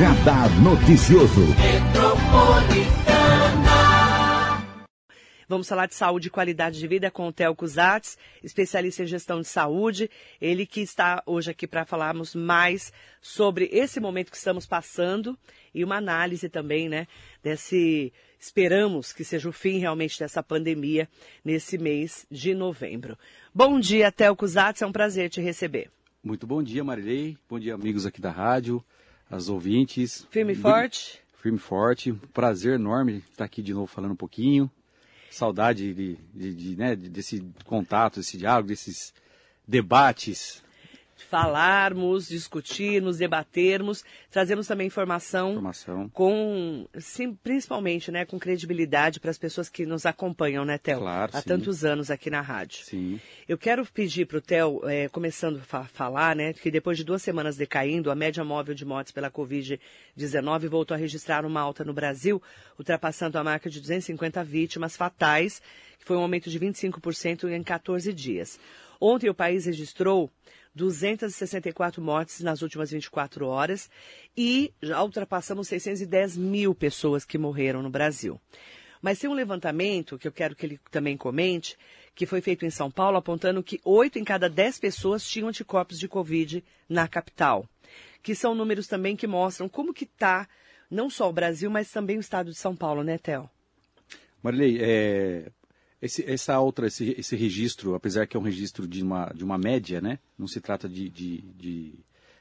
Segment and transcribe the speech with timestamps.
[0.00, 1.42] Radar Noticioso.
[5.46, 9.42] Vamos falar de saúde e qualidade de vida com o Theo Cusatz, especialista em gestão
[9.42, 10.10] de saúde.
[10.40, 12.90] Ele que está hoje aqui para falarmos mais
[13.20, 15.38] sobre esse momento que estamos passando
[15.74, 17.06] e uma análise também, né,
[17.42, 21.10] desse esperamos que seja o fim realmente dessa pandemia
[21.44, 23.18] nesse mês de novembro.
[23.54, 25.90] Bom dia, Theo Cusatz, é um prazer te receber.
[26.24, 27.36] Muito bom dia, Marilei.
[27.46, 28.82] Bom dia, amigos aqui da rádio,
[29.30, 30.26] as ouvintes.
[30.30, 31.22] Firme e forte?
[31.34, 32.12] Firme e forte.
[32.34, 34.70] Prazer enorme estar aqui de novo falando um pouquinho.
[35.30, 39.14] Saudade de, de, de, né, desse contato, desse diálogo, desses
[39.66, 40.62] debates
[41.24, 46.08] falarmos, discutirmos, debatermos, trazermos também informação, informação.
[46.10, 50.98] com, sim, principalmente, né, com credibilidade para as pessoas que nos acompanham, né, Theo?
[50.98, 51.48] Claro, Há sim.
[51.48, 52.84] tantos anos aqui na rádio.
[52.84, 53.20] Sim.
[53.48, 57.22] Eu quero pedir para o Theo, é, começando a falar, né, que depois de duas
[57.22, 61.92] semanas decaindo, a média móvel de mortes pela Covid-19 voltou a registrar uma alta no
[61.92, 62.42] Brasil,
[62.78, 65.60] ultrapassando a marca de 250 vítimas fatais,
[65.98, 68.58] que foi um aumento de 25% em 14 dias.
[69.00, 70.30] Ontem o país registrou
[70.74, 73.90] 264 mortes nas últimas 24 horas
[74.36, 78.40] e já ultrapassamos 610 mil pessoas que morreram no Brasil.
[79.02, 81.76] Mas tem um levantamento que eu quero que ele também comente,
[82.14, 85.98] que foi feito em São Paulo, apontando que 8 em cada 10 pessoas tinham anticorpos
[85.98, 87.66] de Covid na capital.
[88.22, 90.46] Que são números também que mostram como que está
[90.90, 93.48] não só o Brasil, mas também o estado de São Paulo, né, Theo?
[94.42, 95.50] Marilei, é,
[96.02, 99.58] esse, essa outra, esse, esse, registro, apesar que é um registro de uma, de uma
[99.58, 100.18] média, né?
[100.38, 101.94] Não se trata de, de, de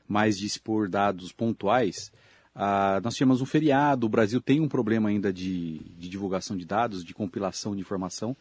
[0.08, 2.12] mais de expor dados pontuais.
[2.56, 6.66] Ah, nós tivemos um feriado, o Brasil tem um problema ainda de, de, divulgação de
[6.66, 8.36] dados, de compilação de informação.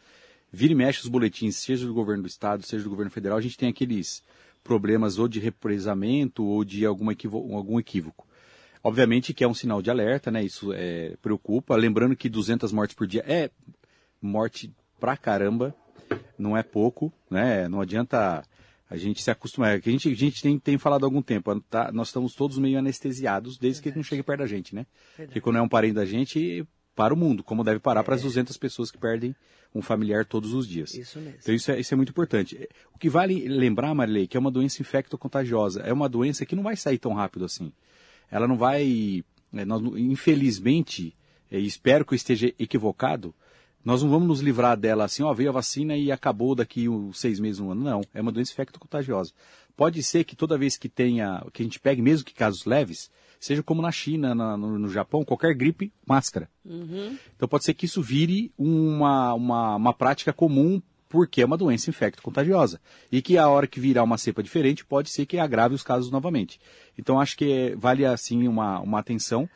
[0.52, 3.40] Vira e mexe os boletins, seja do governo do estado, seja do governo federal, a
[3.40, 4.22] gente tem aqueles
[4.64, 8.26] problemas ou de represamento ou de alguma algum equívoco.
[8.82, 10.42] Obviamente que é um sinal de alerta, né?
[10.44, 11.76] Isso é, preocupa.
[11.76, 13.50] Lembrando que 200 mortes por dia é
[14.20, 15.74] morte pra caramba,
[16.38, 17.68] não é pouco, né?
[17.68, 18.42] Não adianta
[18.90, 19.72] a gente se acostumar.
[19.72, 21.92] A gente, a gente tem, tem falado há algum tempo, tá?
[21.92, 23.82] nós estamos todos meio anestesiados desde Verdade.
[23.82, 24.86] que ele não chegue perto da gente, né?
[25.16, 25.28] Verdade.
[25.28, 26.66] Porque quando é um parente da gente,
[26.98, 28.02] para o mundo, como deve parar é.
[28.02, 29.34] para as 200 pessoas que perdem
[29.74, 30.94] um familiar todos os dias.
[30.94, 31.38] Isso mesmo.
[31.40, 32.68] Então isso é, isso é muito importante.
[32.92, 35.82] O que vale lembrar, Marilei, que é uma doença infecto-contagiosa.
[35.82, 37.72] É uma doença que não vai sair tão rápido assim.
[38.30, 41.14] Ela não vai, é, nós, infelizmente,
[41.50, 43.34] é, espero que eu esteja equivocado,
[43.84, 47.18] nós não vamos nos livrar dela assim, ó, veio a vacina e acabou daqui uns
[47.18, 47.82] seis meses, um ano.
[47.82, 49.32] Não, é uma doença infecto-contagiosa.
[49.76, 53.10] Pode ser que toda vez que tenha, que a gente pegue, mesmo que casos leves,
[53.38, 56.50] seja como na China, na, no, no, Japão, qualquer gripe, máscara.
[56.64, 57.16] Uhum.
[57.36, 61.88] Então pode ser que isso vire uma, uma, uma prática comum porque é uma doença
[61.88, 62.80] infecto-contagiosa.
[63.10, 66.10] E que a hora que virar uma cepa diferente, pode ser que agrave os casos
[66.10, 66.60] novamente.
[66.98, 69.48] Então acho que vale assim uma, uma atenção.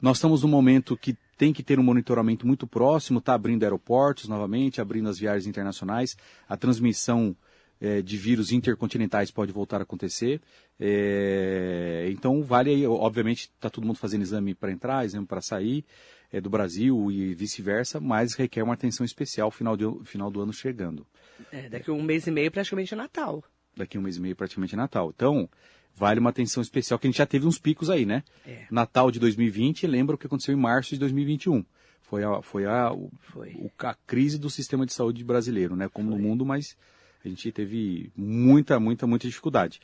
[0.00, 4.28] Nós estamos num momento que tem que ter um monitoramento muito próximo, está abrindo aeroportos
[4.28, 6.16] novamente, abrindo as viagens internacionais,
[6.48, 7.36] a transmissão
[7.80, 10.40] é, de vírus intercontinentais pode voltar a acontecer.
[10.80, 15.84] É, então vale aí, obviamente, está todo mundo fazendo exame para entrar, exame para sair
[16.32, 20.52] é, do Brasil e vice-versa, mas requer uma atenção especial final, de, final do ano
[20.52, 21.06] chegando.
[21.52, 23.44] É, daqui a um mês e meio praticamente é Natal.
[23.76, 25.12] Daqui a um mês e meio praticamente é Natal.
[25.14, 25.48] Então,
[25.96, 28.22] vale uma atenção especial, que a gente já teve uns picos aí, né?
[28.46, 28.66] É.
[28.70, 31.64] Natal de 2020, lembra o que aconteceu em março de 2021.
[32.02, 33.70] Foi a, foi a, o, foi.
[33.78, 35.88] A crise do sistema de saúde brasileiro, né?
[35.88, 36.18] Como foi.
[36.18, 36.76] no mundo, mas
[37.24, 39.80] a gente teve muita, muita, muita dificuldade.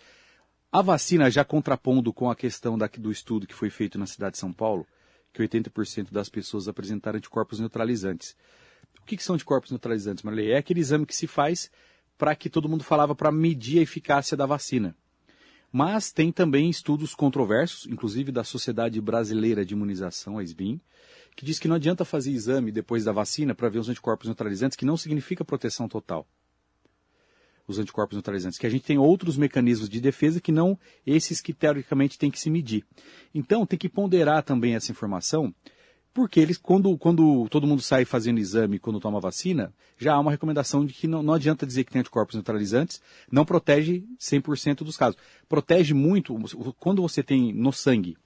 [0.70, 4.32] A vacina, já contrapondo com a questão da, do estudo que foi feito na cidade
[4.32, 4.86] de São Paulo,
[5.32, 8.36] que 80% das pessoas apresentaram anticorpos neutralizantes.
[9.00, 10.52] O que, que são anticorpos neutralizantes, Marley?
[10.52, 11.70] É aquele exame que se faz
[12.16, 14.94] para que todo mundo falava para medir a eficácia da vacina.
[15.72, 20.78] Mas tem também estudos controversos, inclusive da Sociedade Brasileira de Imunização, a SBIM,
[21.34, 24.76] que diz que não adianta fazer exame depois da vacina para ver os anticorpos neutralizantes,
[24.76, 26.26] que não significa proteção total.
[27.66, 31.54] Os anticorpos neutralizantes, que a gente tem outros mecanismos de defesa que não esses que
[31.54, 32.84] teoricamente tem que se medir.
[33.34, 35.54] Então tem que ponderar também essa informação,
[36.14, 40.30] porque eles, quando, quando todo mundo sai fazendo exame quando toma vacina, já há uma
[40.30, 43.00] recomendação de que não, não adianta dizer que tem anticorpos neutralizantes,
[43.30, 45.18] não protege 100% dos casos.
[45.48, 46.36] Protege muito,
[46.78, 48.16] quando você tem no sangue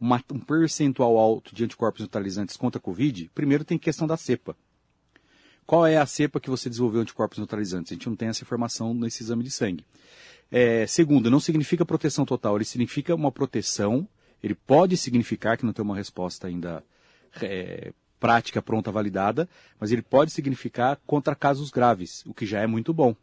[0.00, 4.56] uma, um percentual alto de anticorpos neutralizantes contra a Covid, primeiro tem questão da cepa.
[5.64, 7.92] Qual é a cepa que você desenvolveu anticorpos neutralizantes?
[7.92, 9.84] A gente não tem essa informação nesse exame de sangue.
[10.50, 14.08] É, segundo, não significa proteção total, ele significa uma proteção,
[14.42, 16.84] ele pode significar que não tem uma resposta ainda
[17.42, 19.48] é, prática pronta validada,
[19.78, 23.14] mas ele pode significar contra casos graves, o que já é muito bom.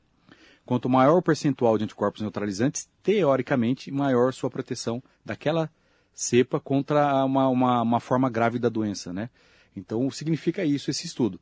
[0.66, 5.70] Quanto maior o percentual de anticorpos neutralizantes, teoricamente, maior sua proteção daquela
[6.14, 9.30] cepa contra uma, uma, uma forma grave da doença, né?
[9.76, 11.40] Então, significa isso esse estudo.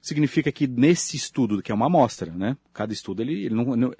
[0.00, 2.56] Significa que nesse estudo, que é uma amostra, né?
[2.72, 3.94] Cada estudo, ele, ele não, não,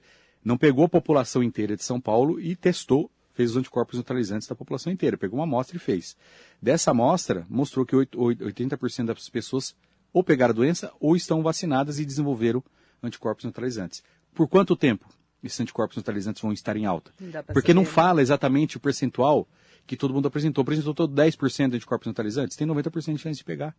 [0.44, 4.54] não pegou a população inteira de São Paulo e testou, fez os anticorpos neutralizantes da
[4.54, 5.18] população inteira.
[5.18, 6.16] Pegou uma amostra e fez.
[6.62, 9.76] Dessa amostra, mostrou que 80% das pessoas
[10.12, 12.62] ou pegaram a doença ou estão vacinadas e desenvolveram
[13.02, 14.02] anticorpos neutralizantes.
[14.32, 15.06] Por quanto tempo
[15.42, 17.12] esses anticorpos neutralizantes vão estar em alta?
[17.20, 17.88] Não Porque saber, não né?
[17.88, 19.46] fala exatamente o percentual
[19.86, 20.62] que todo mundo apresentou.
[20.62, 23.76] Apresentou todo 10% de anticorpos neutralizantes, tem 90% de chance de pegar.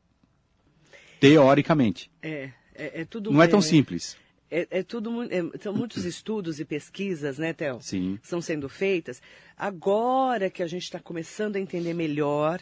[1.19, 2.11] Teoricamente.
[2.21, 3.31] É, é, é tudo.
[3.31, 4.17] Não é tão simples.
[4.55, 7.79] É, é tudo, é, são muitos estudos e pesquisas, né, Théo?
[7.81, 8.17] Sim.
[8.23, 9.21] São sendo feitas.
[9.57, 12.61] Agora que a gente está começando a entender melhor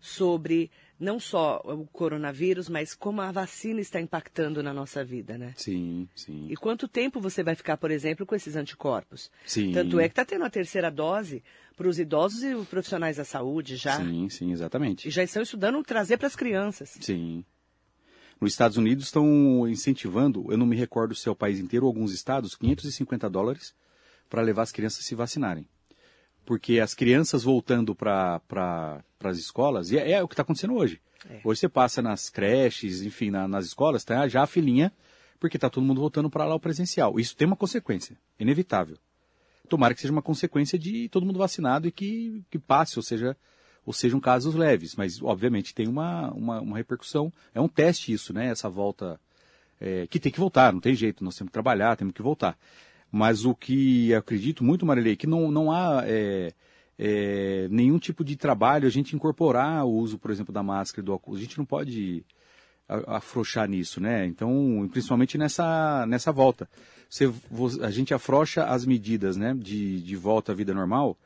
[0.00, 5.52] sobre não só o coronavírus, mas como a vacina está impactando na nossa vida, né?
[5.56, 6.46] Sim, sim.
[6.48, 9.30] E quanto tempo você vai ficar, por exemplo, com esses anticorpos?
[9.44, 9.72] Sim.
[9.72, 11.42] Tanto é que está tendo a terceira dose
[11.76, 13.96] para os idosos e os profissionais da saúde já.
[13.98, 15.08] Sim, sim, exatamente.
[15.08, 16.96] E já estão estudando trazer para as crianças.
[17.00, 17.44] Sim.
[18.40, 21.90] Nos Estados Unidos estão incentivando, eu não me recordo se é o país inteiro ou
[21.90, 23.74] alguns estados, 550 dólares
[24.28, 25.66] para levar as crianças a se vacinarem.
[26.44, 30.74] Porque as crianças voltando para pra, as escolas, e é, é, o que está acontecendo
[30.74, 31.00] hoje.
[31.28, 31.40] É.
[31.42, 34.92] Hoje você passa nas creches, enfim, na, nas escolas, tá já a filinha,
[35.40, 37.18] porque está todo mundo voltando para lá o presencial.
[37.18, 38.98] Isso tem uma consequência, inevitável.
[39.68, 43.34] Tomara que seja uma consequência de todo mundo vacinado e que, que passe, ou seja,
[43.86, 47.32] ou sejam casos leves, mas obviamente tem uma, uma, uma repercussão.
[47.54, 48.46] É um teste isso, né?
[48.46, 49.20] Essa volta
[49.80, 52.56] é, que tem que voltar, não tem jeito, nós temos que trabalhar, temos que voltar.
[53.10, 56.52] Mas o que acredito muito, Marilei, é que não, não há é,
[56.98, 61.04] é, nenhum tipo de trabalho a gente incorporar o uso, por exemplo, da máscara e
[61.04, 61.38] do óculos.
[61.38, 62.24] A gente não pode
[63.06, 64.26] afrouxar nisso, né?
[64.26, 66.68] Então, principalmente nessa, nessa volta.
[67.08, 67.32] Você,
[67.82, 71.16] a gente afrouxa as medidas né, de, de volta à vida normal,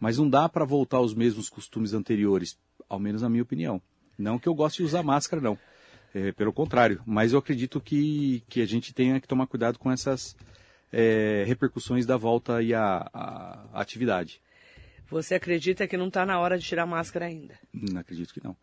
[0.00, 2.58] mas não dá para voltar aos mesmos costumes anteriores,
[2.88, 3.80] ao menos na minha opinião.
[4.18, 5.58] Não que eu goste de usar máscara, não.
[6.14, 7.02] É, pelo contrário.
[7.04, 10.36] Mas eu acredito que, que a gente tenha que tomar cuidado com essas
[10.92, 14.40] é, repercussões da volta e a, a, a atividade.
[15.10, 17.58] Você acredita que não está na hora de tirar máscara ainda?
[17.72, 18.56] Não acredito que não.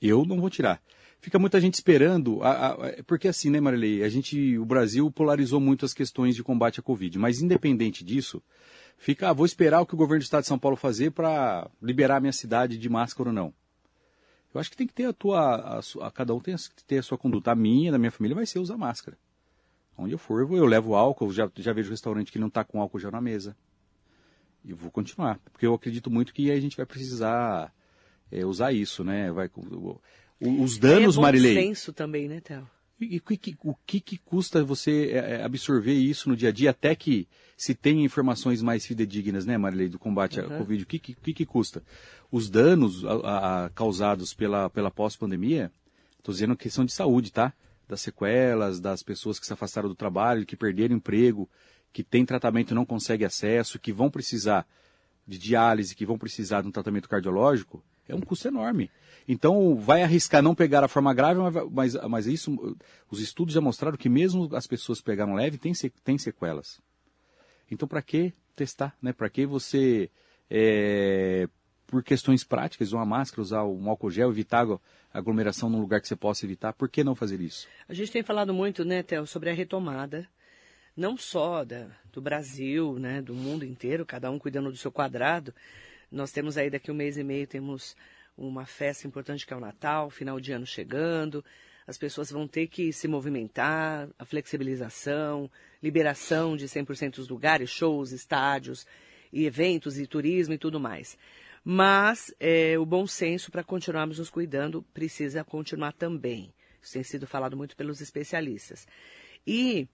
[0.00, 0.80] Eu não vou tirar.
[1.20, 4.02] Fica muita gente esperando, a, a, porque assim, né, Marilei?
[4.02, 8.42] A gente, o Brasil polarizou muito as questões de combate à Covid, mas independente disso,
[9.00, 11.68] fica, ah, vou esperar o que o governo do estado de São Paulo fazer para
[11.82, 13.52] liberar a minha cidade de máscara ou não.
[14.52, 16.98] Eu acho que tem que ter a tua, a, a, cada um tem que ter
[16.98, 17.50] a sua conduta.
[17.50, 19.16] A minha, da minha família, vai ser usar máscara.
[19.96, 22.64] Onde eu for, eu, vou, eu levo álcool, já, já vejo restaurante que não está
[22.64, 23.56] com álcool já na mesa.
[24.64, 27.72] E vou continuar, porque eu acredito muito que a gente vai precisar
[28.30, 29.30] é, usar isso, né?
[29.30, 29.48] Vai,
[30.40, 31.54] os danos, é bom Marilei.
[31.54, 32.68] senso também, né, Théo?
[33.00, 33.18] E, e,
[33.64, 37.26] o que, que custa você é, é, absorver isso no dia a dia até que
[37.56, 40.54] se tenha informações mais fidedignas, né, Marilei, do combate uhum.
[40.54, 40.82] à Covid?
[40.82, 41.82] O que, que, que, custa?
[42.30, 45.72] Os danos a, a, causados pela, pela pós-pandemia,
[46.18, 47.54] estou dizendo que são de saúde, tá?
[47.88, 51.48] Das sequelas, das pessoas que se afastaram do trabalho, que perderam emprego,
[51.92, 54.66] que têm tratamento e não conseguem acesso, que vão precisar
[55.26, 58.90] de diálise, que vão precisar de um tratamento cardiológico, é um custo enorme.
[59.28, 61.40] Então, vai arriscar não pegar a forma grave,
[61.70, 62.76] mas, mas isso,
[63.10, 65.72] os estudos já mostraram que mesmo as pessoas que pegaram leve, tem,
[66.04, 66.80] tem sequelas.
[67.70, 68.96] Então, para que testar?
[69.00, 69.12] Né?
[69.12, 70.10] Para que você,
[70.50, 71.48] é,
[71.86, 74.66] por questões práticas, usar uma máscara, usar um álcool gel, evitar
[75.12, 76.72] aglomeração num lugar que você possa evitar?
[76.72, 77.68] Por que não fazer isso?
[77.88, 80.28] A gente tem falado muito, né, Theo, sobre a retomada
[80.96, 85.54] não só da, do Brasil, né, do mundo inteiro, cada um cuidando do seu quadrado.
[86.10, 87.96] Nós temos aí daqui um mês e meio, temos
[88.36, 91.44] uma festa importante que é o Natal, final de ano chegando.
[91.86, 95.50] As pessoas vão ter que se movimentar, a flexibilização,
[95.82, 98.86] liberação de 100% dos lugares, shows, estádios,
[99.32, 101.16] e eventos e turismo e tudo mais.
[101.64, 106.52] Mas é, o bom senso para continuarmos nos cuidando precisa continuar também.
[106.82, 108.86] Isso tem sido falado muito pelos especialistas.
[109.46, 109.88] E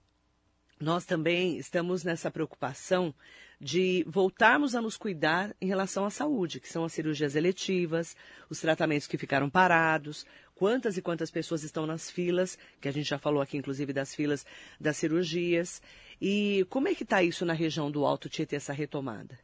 [0.79, 3.13] nós também estamos nessa preocupação
[3.59, 8.15] de voltarmos a nos cuidar em relação à saúde, que são as cirurgias eletivas,
[8.49, 13.09] os tratamentos que ficaram parados, quantas e quantas pessoas estão nas filas, que a gente
[13.09, 14.45] já falou aqui, inclusive, das filas
[14.79, 15.81] das cirurgias.
[16.21, 19.37] E como é que está isso na região do Alto Tietê, essa retomada?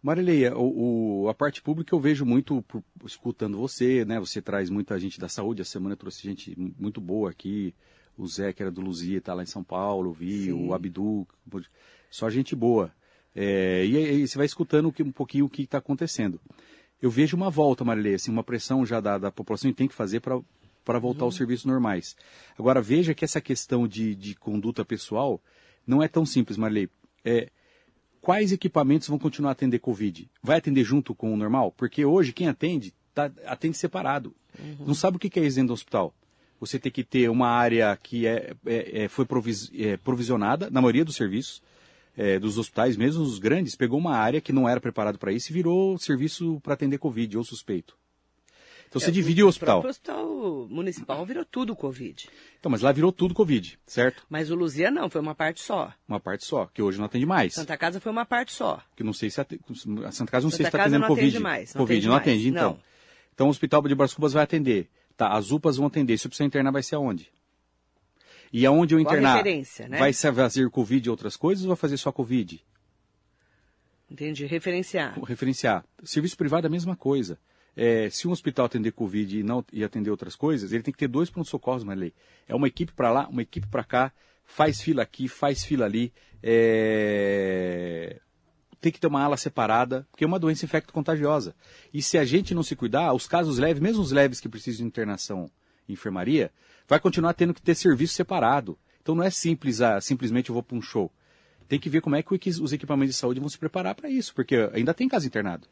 [0.00, 4.20] Marileia, o, o, a parte pública eu vejo muito por, escutando você, né?
[4.20, 7.74] Você traz muita gente da saúde, a semana trouxe gente muito boa aqui,
[8.16, 10.52] o Zé, que era do Luzia, está lá em São Paulo, vi, Sim.
[10.52, 11.26] o Abdu,
[12.10, 12.92] só gente boa.
[13.34, 16.40] É, e aí você vai escutando um pouquinho o que está acontecendo.
[17.02, 19.94] Eu vejo uma volta, Marilê, assim, uma pressão já da, da população e tem que
[19.94, 21.26] fazer para voltar uhum.
[21.26, 22.16] aos serviços normais.
[22.58, 25.42] Agora, veja que essa questão de, de conduta pessoal
[25.86, 26.88] não é tão simples, Marilê.
[27.24, 27.50] É,
[28.20, 30.30] quais equipamentos vão continuar a atender Covid?
[30.42, 31.72] Vai atender junto com o normal?
[31.72, 34.34] Porque hoje quem atende, tá, atende separado.
[34.58, 34.86] Uhum.
[34.86, 36.14] Não sabe o que é isso dentro do hospital.
[36.66, 40.80] Você tem que ter uma área que é, é, é foi provis, é, provisionada, na
[40.80, 41.62] maioria dos serviços,
[42.16, 45.50] é, dos hospitais, mesmo os grandes, pegou uma área que não era preparado para isso
[45.50, 47.96] e virou serviço para atender Covid ou suspeito.
[48.88, 49.82] Então você é, divide o, o hospital.
[49.82, 52.28] O hospital municipal virou tudo Covid.
[52.60, 54.24] Então, mas lá virou tudo Covid, certo?
[54.30, 55.92] Mas o Luzia não, foi uma parte só.
[56.06, 57.54] Uma parte só, que hoje não atende mais.
[57.54, 58.80] Santa Casa foi uma parte só.
[58.94, 59.62] Que não sei se atende,
[60.06, 61.28] a Santa Casa não Santa sei se está atendendo não Covid.
[61.28, 62.22] Atende mais, não Covid atende não mais.
[62.22, 62.70] atende, então.
[62.70, 62.80] Não.
[63.34, 64.88] Então o Hospital de Bras Cubas vai atender.
[65.16, 66.18] Tá, as UPAs vão atender.
[66.18, 67.30] Se eu precisar internar, vai ser aonde?
[68.52, 69.98] E aonde eu internar, né?
[69.98, 72.64] vai fazer Covid e outras coisas ou vai fazer só Covid?
[74.10, 74.46] Entendi.
[74.46, 75.18] Referenciar.
[75.24, 75.84] Referenciar.
[76.04, 77.38] Serviço privado é a mesma coisa.
[77.76, 80.98] É, se um hospital atender Covid e, não, e atender outras coisas, ele tem que
[80.98, 82.14] ter dois pronto-socorros, Marley.
[82.46, 84.12] É uma equipe para lá, uma equipe para cá,
[84.44, 86.12] faz fila aqui, faz fila ali.
[86.40, 88.20] É...
[88.84, 91.54] Tem que ter uma ala separada, porque é uma doença infecto-contagiosa.
[91.90, 94.82] E se a gente não se cuidar, os casos leves, mesmo os leves que precisam
[94.82, 95.50] de internação
[95.88, 96.52] em enfermaria,
[96.86, 98.78] vai continuar tendo que ter serviço separado.
[99.00, 101.10] Então não é simples, ah, simplesmente eu vou para um show.
[101.66, 104.34] Tem que ver como é que os equipamentos de saúde vão se preparar para isso,
[104.34, 105.66] porque ainda tem caso internado.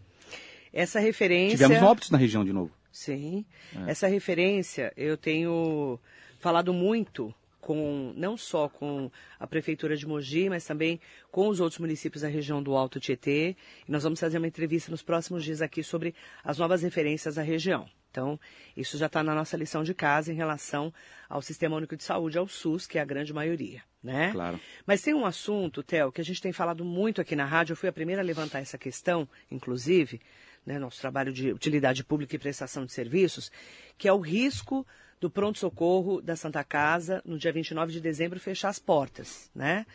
[0.72, 1.58] Essa referência.
[1.58, 2.72] Tivemos óbitos na região de novo.
[2.90, 3.44] Sim.
[3.76, 3.90] É.
[3.90, 6.00] Essa referência eu tenho
[6.38, 11.00] falado muito com não só com a prefeitura de Mogi, mas também
[11.30, 13.56] com os outros municípios da região do Alto Tietê.
[13.88, 16.14] E nós vamos fazer uma entrevista nos próximos dias aqui sobre
[16.44, 17.88] as novas referências da região.
[18.10, 18.38] Então,
[18.76, 20.92] isso já está na nossa lição de casa em relação
[21.30, 24.32] ao Sistema Único de Saúde, ao SUS, que é a grande maioria, né?
[24.32, 24.60] Claro.
[24.84, 27.72] Mas tem um assunto, Theo, que a gente tem falado muito aqui na rádio.
[27.72, 30.20] Eu fui a primeira a levantar essa questão, inclusive,
[30.66, 33.50] né, nosso trabalho de utilidade pública e prestação de serviços,
[33.96, 34.86] que é o risco
[35.22, 39.86] do pronto-socorro da Santa Casa, no dia 29 de dezembro, fechar as portas, né?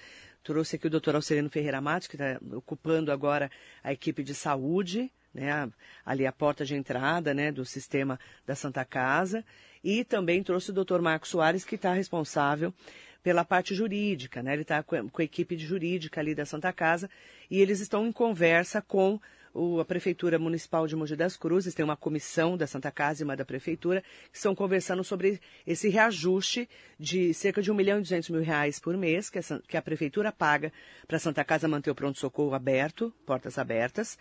[0.42, 3.52] Trouxe aqui o doutor Alcerino Ferreira Matos, que está ocupando agora
[3.84, 5.70] a equipe de saúde, né,
[6.06, 9.44] ali a porta de entrada né, do sistema da Santa Casa,
[9.84, 12.74] e também trouxe o doutor Marcos Soares, que está responsável
[13.22, 14.54] pela parte jurídica, né?
[14.54, 17.10] Ele está com, a equipe jurídica ali da Santa Casa,
[17.52, 19.20] e eles estão em conversa com
[19.58, 23.26] o, a Prefeitura Municipal de Mogi das Cruzes, tem uma comissão da Santa Casa e
[23.26, 28.02] uma da Prefeitura, que estão conversando sobre esse reajuste de cerca de 1 milhão e
[28.02, 30.72] 200 mil reais por mês, que a, que a Prefeitura paga
[31.08, 34.18] para a Santa Casa manter o pronto-socorro aberto, portas abertas,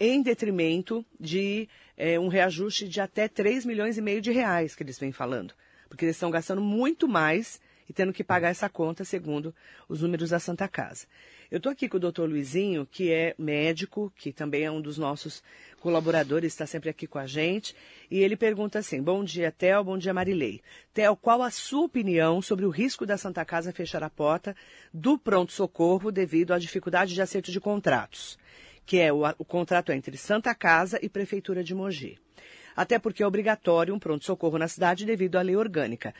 [0.00, 4.82] em detrimento de é, um reajuste de até 3 milhões e meio de reais que
[4.82, 5.54] eles vêm falando.
[5.88, 9.54] Porque eles estão gastando muito mais e tendo que pagar essa conta, segundo
[9.88, 11.06] os números da Santa Casa.
[11.50, 14.98] Eu estou aqui com o doutor Luizinho, que é médico, que também é um dos
[14.98, 15.42] nossos
[15.78, 17.76] colaboradores, está sempre aqui com a gente.
[18.10, 20.62] E ele pergunta assim: Bom dia, Theo, bom dia, Marilei.
[20.92, 24.56] Theo, qual a sua opinião sobre o risco da Santa Casa fechar a porta
[24.92, 28.38] do pronto-socorro devido à dificuldade de acerto de contratos?
[28.86, 32.18] Que é o, o contrato entre Santa Casa e Prefeitura de Mogi.
[32.74, 36.12] Até porque é obrigatório um pronto-socorro na cidade devido à lei orgânica.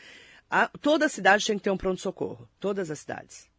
[0.56, 2.48] A, toda a cidade tem que ter um pronto-socorro.
[2.60, 3.50] Todas as cidades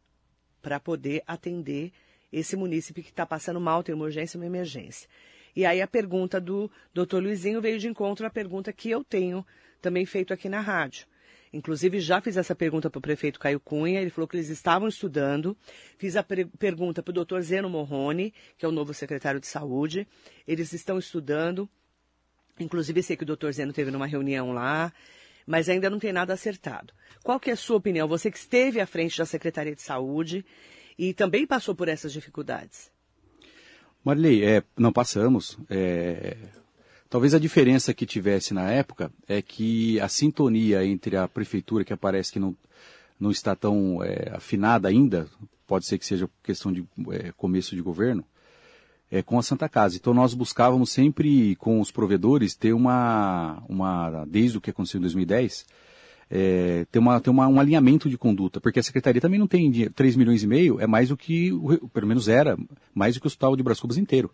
[0.62, 1.92] para poder atender
[2.32, 5.10] esse munícipe que está passando mal, tem uma urgência, uma emergência.
[5.54, 9.46] E aí a pergunta do doutor Luizinho veio de encontro à pergunta que eu tenho
[9.82, 11.06] também feito aqui na rádio.
[11.52, 14.88] Inclusive, já fiz essa pergunta para o prefeito Caio Cunha, ele falou que eles estavam
[14.88, 15.56] estudando.
[15.98, 20.08] Fiz a pergunta para o doutor Zeno Morrone, que é o novo secretário de saúde.
[20.48, 21.68] Eles estão estudando.
[22.58, 24.94] Inclusive, sei que o doutor Zeno teve numa reunião lá
[25.46, 26.94] mas ainda não tem nada acertado.
[27.24, 28.08] Qual que é a sua opinião?
[28.08, 30.46] Você que esteve à frente da Secretaria de Saúde
[30.98, 32.92] e também passou por essas dificuldades.
[34.04, 35.58] Marilei, é, não passamos.
[35.70, 36.38] É,
[37.10, 41.96] talvez a diferença que tivesse na época é que a sintonia entre a prefeitura, que
[41.96, 42.56] parece que não,
[43.20, 45.28] não está tão é, afinada ainda,
[45.66, 48.24] pode ser que seja questão de é, começo de governo,
[49.12, 49.96] é, com a Santa Casa.
[49.96, 55.02] Então nós buscávamos sempre com os provedores ter uma, uma desde o que aconteceu em
[55.02, 55.66] 2010,
[56.30, 59.70] é, ter, uma, ter uma, um alinhamento de conduta, porque a secretaria também não tem
[59.70, 61.52] dinheiro, 3 milhões e meio, é mais do que,
[61.94, 62.58] pelo menos era,
[62.94, 64.32] mais do que o hospital de Bras Cubas inteiro.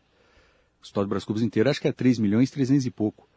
[0.80, 3.30] O hospital de Bras Cubas inteiro acho que é 3 milhões e 300 e pouco.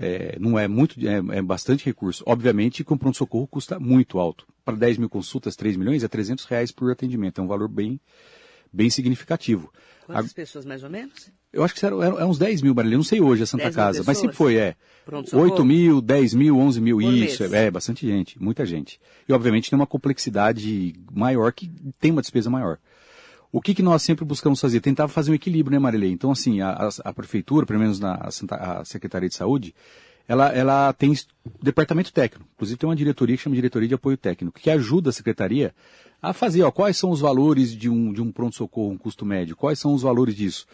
[0.00, 2.22] É, não é muito, é, é, bastante recurso.
[2.24, 4.46] Obviamente que um pronto-socorro custa muito alto.
[4.64, 7.40] Para 10 mil consultas, 3 milhões, é 300 reais por atendimento.
[7.40, 7.98] É um valor bem,
[8.72, 9.72] bem significativo.
[10.06, 10.34] Quantas a...
[10.34, 11.30] pessoas mais ou menos?
[11.52, 12.96] Eu acho que eram, eram, eram uns 10 mil, Marília.
[12.96, 14.74] Não sei hoje a Santa Casa, mas sempre foi, é.
[15.04, 17.44] Pronto, 8 mil, 10 mil, 11 mil, Por isso.
[17.44, 19.00] É, é, bastante gente, muita gente.
[19.26, 22.78] E obviamente tem uma complexidade maior que tem uma despesa maior.
[23.50, 24.80] O que, que nós sempre buscamos fazer?
[24.80, 26.12] Tentar fazer um equilíbrio, né, Marilei?
[26.12, 28.12] Então, assim, a, a, a prefeitura, pelo menos na
[28.50, 29.74] a, a Secretaria de Saúde,
[30.28, 31.14] ela, ela tem
[31.62, 32.46] departamento técnico.
[32.54, 35.74] Inclusive tem uma diretoria que chama Diretoria de Apoio Técnico, que ajuda a secretaria
[36.20, 39.56] a fazer, ó, quais são os valores de um, de um pronto-socorro, um custo médio,
[39.56, 40.66] quais são os valores disso.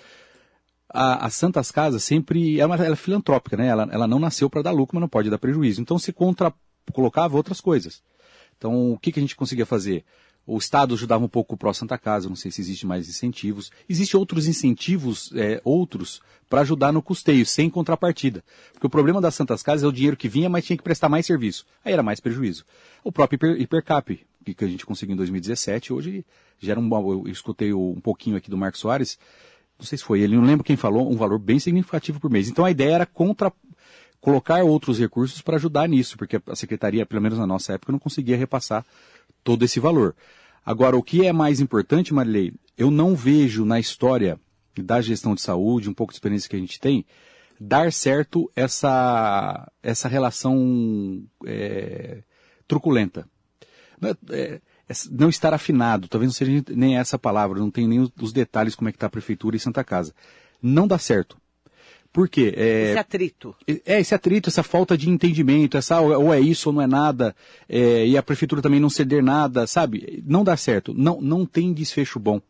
[0.88, 3.66] A, a Santas Casas sempre, ela, ela é filantrópica, né?
[3.66, 5.80] Ela, ela não nasceu para dar lucro, mas não pode dar prejuízo.
[5.80, 6.52] Então se contra,
[6.92, 8.02] colocava outras coisas.
[8.56, 10.04] Então o que, que a gente conseguia fazer?
[10.46, 13.72] O Estado ajudava um pouco o Pró Santa Casa, não sei se existe mais incentivos.
[13.88, 16.20] Existem outros incentivos, é, outros,
[16.50, 18.44] para ajudar no custeio, sem contrapartida.
[18.72, 21.08] Porque o problema das Santas Casas é o dinheiro que vinha, mas tinha que prestar
[21.08, 21.64] mais serviço.
[21.82, 22.66] Aí era mais prejuízo.
[23.02, 24.20] O próprio hiper, Hipercap,
[24.52, 26.26] que a gente conseguiu em 2017, hoje
[26.58, 27.10] gera um.
[27.10, 29.18] Eu escutei um pouquinho aqui do Marcos Soares,
[29.78, 32.48] não sei se foi ele, não lembro quem falou, um valor bem significativo por mês.
[32.48, 33.52] Então a ideia era contra
[34.20, 37.98] colocar outros recursos para ajudar nisso, porque a secretaria, pelo menos na nossa época, não
[37.98, 38.84] conseguia repassar
[39.42, 40.14] todo esse valor.
[40.64, 44.40] Agora, o que é mais importante, Marilei, eu não vejo na história
[44.76, 47.04] da gestão de saúde, um pouco de experiência que a gente tem,
[47.60, 52.22] dar certo essa, essa relação é,
[52.66, 53.28] truculenta.
[54.00, 54.60] Não, é, é,
[55.10, 58.74] não, estar afinado, talvez não seja nem essa palavra, não tem nem os, os detalhes
[58.74, 60.14] como é que está a prefeitura e Santa Casa.
[60.62, 61.36] Não dá certo.
[62.12, 62.54] Por quê?
[62.56, 63.56] É, esse atrito.
[63.66, 67.34] É, esse atrito, essa falta de entendimento, essa ou é isso ou não é nada,
[67.68, 70.22] é, e a prefeitura também não ceder nada, sabe?
[70.24, 70.94] Não dá certo.
[70.94, 72.40] Não, não tem desfecho bom.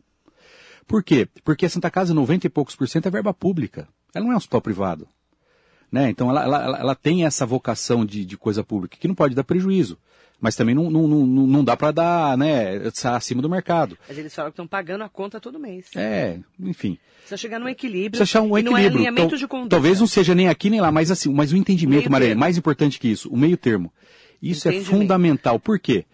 [0.87, 1.27] Por quê?
[1.43, 4.37] Porque a Santa Casa, 90 e poucos por cento, é verba pública.Ela não é um
[4.37, 5.09] hospital privado.
[5.95, 6.11] Né?
[6.11, 9.45] Então ela, ela, ela tem essa vocação de, de coisa pública, que não pode dar
[9.45, 9.97] prejuízo
[10.41, 13.97] mas também não, não, não, não dá para dar, né, acima do mercado.
[14.07, 15.87] Mas eles falam que estão pagando a conta todo mês.
[15.97, 16.99] É, enfim.
[17.21, 18.11] Precisa chegar num equilíbrio.
[18.11, 18.73] Precisa achar um equilíbrio.
[18.73, 19.71] Não é alinhamento Tal, de conduta.
[19.71, 23.01] Talvez não seja nem aqui nem lá, mas assim, mas o entendimento, Maria, mais importante
[23.01, 23.91] que isso, o meio termo.
[24.43, 25.59] Isso é fundamental.
[25.59, 26.05] Por quê?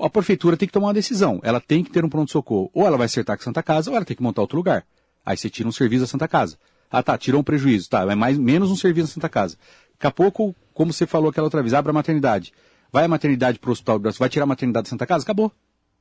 [0.00, 1.38] A prefeitura tem que tomar uma decisão.
[1.44, 2.70] Ela tem que ter um pronto-socorro.
[2.74, 4.84] Ou ela vai acertar com a Santa Casa, ou ela tem que montar outro lugar.
[5.24, 6.58] Aí você tira um serviço da Santa Casa.
[6.90, 7.88] Ah, tá, tirou um prejuízo.
[7.88, 9.56] Tá, é mais, menos um serviço da Santa Casa.
[9.92, 12.52] Daqui a pouco, como você falou aquela outra vez, abre a maternidade.
[12.92, 15.24] Vai a maternidade para o Hospital do Brasil, vai tirar a maternidade da Santa Casa?
[15.24, 15.52] Acabou.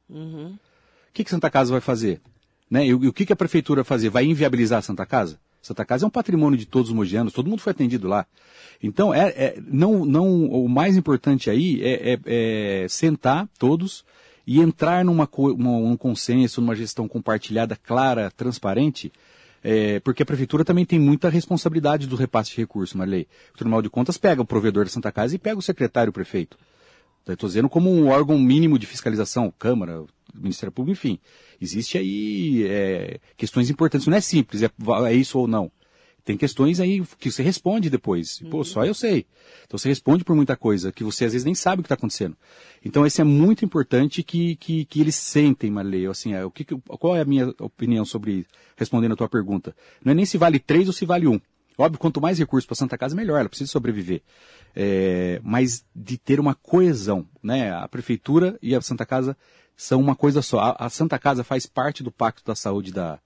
[0.10, 0.55] Uhum.
[1.10, 2.19] O que, que Santa Casa vai fazer?
[2.69, 2.86] Né?
[2.86, 4.10] E, e, o que, que a prefeitura vai fazer?
[4.10, 5.40] Vai inviabilizar a Santa Casa?
[5.61, 8.25] Santa Casa é um patrimônio de todos os mogianos, todo mundo foi atendido lá.
[8.81, 14.05] Então, é, é não, não, o mais importante aí é, é, é sentar todos
[14.48, 19.11] e entrar numa, num consenso, numa gestão compartilhada, clara, transparente,
[19.63, 23.27] é, porque a prefeitura também tem muita responsabilidade do repasse de recursos, Marley.
[23.53, 26.13] O Tribunal de Contas pega o provedor da Santa Casa e pega o secretário o
[26.13, 26.57] prefeito.
[27.27, 31.19] Estou dizendo como um órgão mínimo de fiscalização, Câmara, Ministério Público, enfim.
[31.61, 34.07] Existe aí é, questões importantes.
[34.07, 34.69] Não é simples, é,
[35.05, 35.72] é, isso ou não.
[36.24, 38.40] Tem questões aí que você responde depois.
[38.50, 38.64] Pô, uhum.
[38.64, 39.25] só eu sei.
[39.66, 41.96] Então você responde por muita coisa que você às vezes nem sabe o que está
[41.96, 42.38] acontecendo.
[42.84, 46.05] Então esse é muito importante que, que, que eles sentem, Marley.
[46.08, 49.75] Assim, é, o que, qual é a minha opinião sobre, respondendo a tua pergunta?
[50.03, 51.40] Não é nem se vale três ou se vale um.
[51.77, 54.22] Óbvio, quanto mais recursos para Santa Casa, melhor, ela precisa sobreviver.
[54.75, 57.72] É, mas de ter uma coesão, né?
[57.72, 59.36] A Prefeitura e a Santa Casa
[59.77, 60.60] são uma coisa só.
[60.60, 63.18] A, a Santa Casa faz parte do Pacto da Saúde da,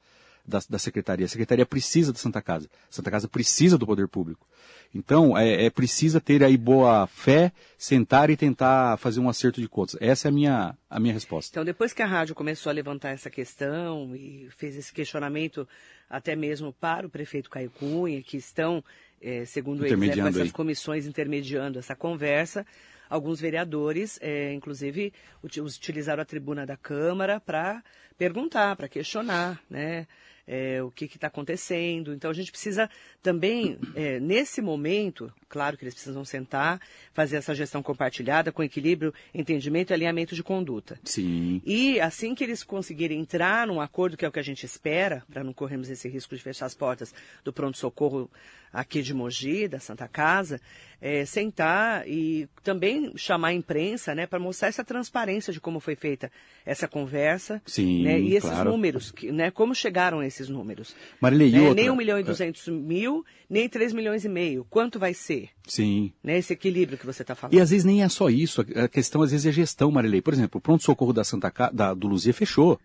[0.46, 1.26] da, da, Secretaria.
[1.26, 2.70] A Secretaria precisa da Santa Casa.
[2.90, 4.46] A Santa Casa precisa do poder público.
[4.94, 9.68] Então, é, é precisa ter aí boa fé, sentar e tentar fazer um acerto de
[9.68, 9.98] contas.
[10.00, 11.52] Essa é a minha, a minha resposta.
[11.52, 15.68] Então, depois que a rádio começou a levantar essa questão e fez esse questionamento
[16.10, 18.84] até mesmo para o prefeito Caio Cunha, que estão,
[19.22, 20.52] é, segundo eles, né, com essas aí.
[20.52, 22.66] comissões intermediando essa conversa.
[23.10, 27.84] Alguns vereadores, é, inclusive, utilizaram a tribuna da Câmara para
[28.18, 30.08] perguntar, para questionar, né?
[30.48, 32.14] É, o que está acontecendo.
[32.14, 32.90] Então a gente precisa
[33.22, 36.80] também, é, nesse momento, claro que eles precisam sentar,
[37.14, 41.00] fazer essa gestão compartilhada com equilíbrio, entendimento e alinhamento de conduta.
[41.04, 41.62] Sim.
[41.66, 45.24] E assim que eles conseguirem entrar num acordo, que é o que a gente espera,
[45.32, 48.30] para não corrermos esse risco de fechar as portas do pronto-socorro
[48.74, 50.60] aqui de Mogi, da Santa Casa,
[51.00, 55.96] é, sentar e também chamar a imprensa né, para mostrar essa transparência de como foi
[55.96, 56.32] feita
[56.66, 58.72] essa conversa Sim, né, e esses claro.
[58.72, 60.96] números, que, né, como chegaram esses números.
[61.22, 61.74] Marilei, né.
[61.74, 64.65] Nem 1 milhão e 200 mil, nem 3 milhões e meio.
[64.69, 65.50] Quanto vai ser?
[65.67, 66.12] Sim.
[66.24, 67.56] Né, esse equilíbrio que você está falando.
[67.56, 70.22] E às vezes nem é só isso, a questão às vezes é gestão, Marilei.
[70.22, 71.69] Por exemplo, o pronto-socorro da Santa Ca...
[71.72, 72.80] da, do Luzia fechou.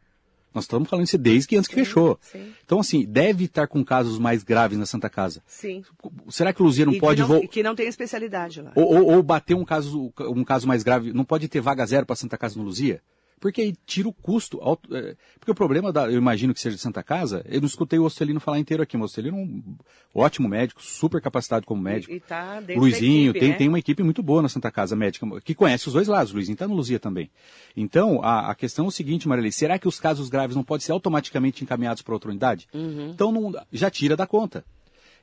[0.54, 2.18] Nós estamos falando isso desde que antes sim, que fechou.
[2.22, 2.52] Sim.
[2.64, 5.42] Então, assim, deve estar com casos mais graves na Santa Casa.
[5.46, 5.82] Sim.
[6.30, 7.22] Será que o Luzia não e pode...
[7.22, 7.46] voltar?
[7.48, 8.72] que não tem especialidade lá.
[8.74, 12.06] Ou, ou, ou, bater um caso, um caso mais grave, não pode ter vaga zero
[12.06, 13.02] para Santa Casa no Luzia?
[13.40, 14.60] Porque aí tira o custo.
[14.92, 17.98] É, porque o problema, da, eu imagino que seja de Santa Casa, eu não escutei
[17.98, 19.76] o Ostelino falar inteiro aqui, o Ostelino é um
[20.14, 22.12] ótimo médico, super capacitado como médico.
[22.12, 23.54] E, e tá Luizinho, equipe, tem, né?
[23.56, 26.32] tem uma equipe muito boa na Santa Casa médica, que conhece os dois lados.
[26.32, 27.30] O Luizinho está no Luzia também.
[27.76, 30.84] Então, a, a questão é o seguinte, Marilei, será que os casos graves não podem
[30.84, 32.68] ser automaticamente encaminhados para outra unidade?
[32.74, 33.10] Uhum.
[33.10, 34.64] Então, não, já tira da conta.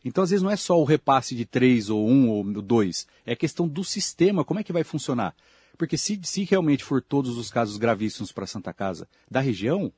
[0.05, 3.35] Então, às vezes, não é só o repasse de três ou um ou dois, é
[3.35, 5.33] questão do sistema, como é que vai funcionar.
[5.75, 9.91] Porque se, se realmente for todos os casos gravíssimos para Santa Casa da região,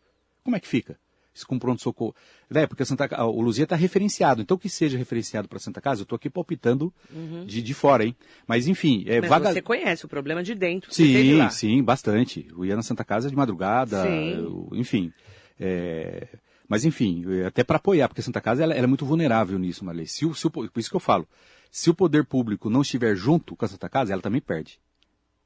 [0.43, 0.97] como é que fica?
[1.45, 2.15] com pronto-socorro.
[2.53, 6.03] É, porque Santa, o Luzia está referenciado, então que seja referenciado para Santa Casa, eu
[6.03, 7.45] estou aqui palpitando uhum.
[7.45, 8.15] de, de fora, hein?
[8.47, 9.03] Mas enfim.
[9.07, 9.53] É, Mas vaga...
[9.53, 10.93] você conhece o problema de dentro.
[10.93, 12.47] Sim, sim, bastante.
[12.49, 15.11] Eu ia na Santa Casa de madrugada, eu, enfim.
[15.59, 16.27] É...
[16.67, 20.05] Mas enfim, até para apoiar, porque Santa Casa ela, ela, é muito vulnerável nisso, Marley.
[20.05, 21.25] Se o, se o, por isso que eu falo,
[21.71, 24.79] se o poder público não estiver junto com a Santa Casa, ela também perde.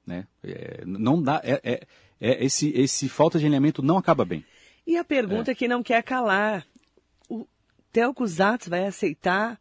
[0.05, 0.27] Né?
[0.43, 1.87] É, não dá, é, é,
[2.19, 4.45] é, esse, esse falta de alinhamento não acaba bem.
[4.85, 5.55] E a pergunta é.
[5.55, 6.65] que não quer calar:
[7.29, 7.47] o
[7.91, 9.59] Telco Zatz vai aceitar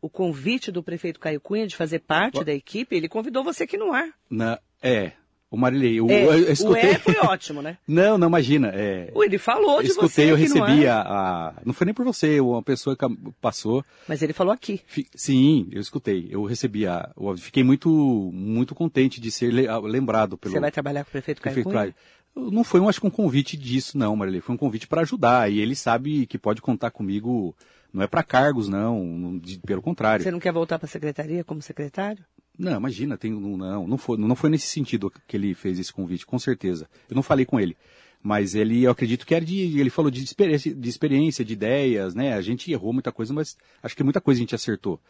[0.00, 2.44] o convite do prefeito Caio Cunha de fazer parte o...
[2.44, 2.96] da equipe?
[2.96, 4.08] Ele convidou você aqui no ar.
[4.28, 5.12] Na, é,
[5.52, 6.82] o Marilei, o, é, eu escutei...
[6.82, 7.76] o é foi ótimo, né?
[7.86, 8.72] não, não, imagina.
[8.74, 9.12] É...
[9.14, 12.62] Ele falou de escutei, você eu recebi a, a, Não foi nem por você, uma
[12.62, 13.06] pessoa que
[13.38, 13.84] passou...
[14.08, 14.80] Mas ele falou aqui.
[15.14, 16.26] Sim, eu escutei.
[16.30, 17.10] Eu recebi a...
[17.36, 17.90] Fiquei muito,
[18.32, 20.54] muito contente de ser lembrado pelo...
[20.54, 21.94] Você vai trabalhar com o prefeito Caio prefeito Cunha?
[22.34, 24.40] Não foi, acho que um convite disso, não, Marilei.
[24.40, 25.52] Foi um convite para ajudar.
[25.52, 27.54] E ele sabe que pode contar comigo.
[27.92, 29.38] Não é para cargos, não.
[29.38, 30.24] De, pelo contrário.
[30.24, 32.24] Você não quer voltar para a secretaria como secretário?
[32.58, 36.26] Não, imagina, tem, não, não foi, não foi nesse sentido que ele fez esse convite,
[36.26, 36.88] com certeza.
[37.08, 37.76] Eu não falei com ele,
[38.22, 42.14] mas ele, eu acredito que era de, ele falou de experiência, de experiência, de ideias,
[42.14, 42.34] né?
[42.34, 45.00] A gente errou muita coisa, mas acho que muita coisa a gente acertou.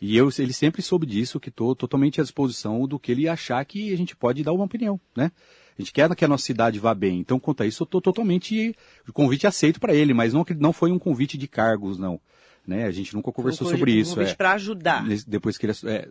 [0.00, 3.64] E eu, ele sempre soube disso, que estou totalmente à disposição do que ele achar
[3.64, 5.30] que a gente pode dar uma opinião, né?
[5.76, 7.18] A gente quer que a nossa cidade vá bem.
[7.18, 8.74] Então, quanto a isso, eu estou totalmente.
[9.08, 12.20] O convite aceito para ele, mas não, não foi um convite de cargos, não.
[12.66, 12.84] Né?
[12.84, 14.18] A gente nunca conversou sobre isso.
[14.20, 14.34] É.
[14.34, 15.04] para ajudar.
[15.26, 15.74] Depois que ele.
[15.84, 16.08] É,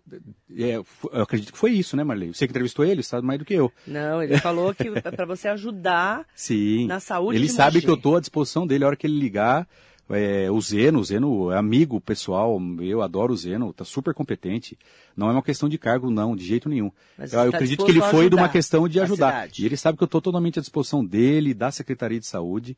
[0.56, 0.86] é, eu
[1.22, 2.34] acredito que foi isso, né, Marley?
[2.34, 3.72] Você que entrevistou ele, sabe mais do que eu.
[3.88, 6.86] Não, ele falou que é para você ajudar Sim.
[6.86, 9.68] na saúde Ele sabe que eu estou à disposição dele a hora que ele ligar.
[10.10, 14.78] É, o Zeno, o Zeno é amigo pessoal, eu adoro o Zeno, tá super competente.
[15.16, 16.92] Não é uma questão de cargo, não, de jeito nenhum.
[17.18, 19.50] eu, eu tá acredito que ele foi de uma questão de ajudar.
[19.58, 22.78] E ele sabe que eu estou totalmente à disposição dele, da Secretaria de Saúde.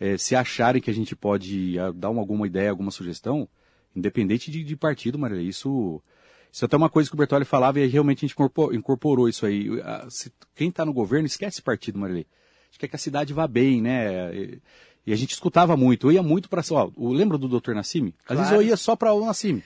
[0.00, 3.48] É, se acharem que a gente pode ah, dar uma, alguma ideia, alguma sugestão,
[3.94, 6.00] independente de, de partido, Maria, isso,
[6.52, 9.28] isso é até uma coisa que o Bertoli falava e realmente a gente incorporou, incorporou
[9.28, 9.68] isso aí.
[9.82, 10.06] Ah,
[10.54, 12.20] quem está no governo esquece partido, Maria.
[12.20, 14.60] A gente quer que a cidade vá bem, né?
[15.06, 16.08] E a gente escutava muito.
[16.08, 16.62] Eu ia muito para.
[16.98, 17.72] Lembra do Dr.
[17.72, 18.14] Nassimi?
[18.20, 18.40] Às claro.
[18.40, 19.64] vezes eu ia só para o Nassimi.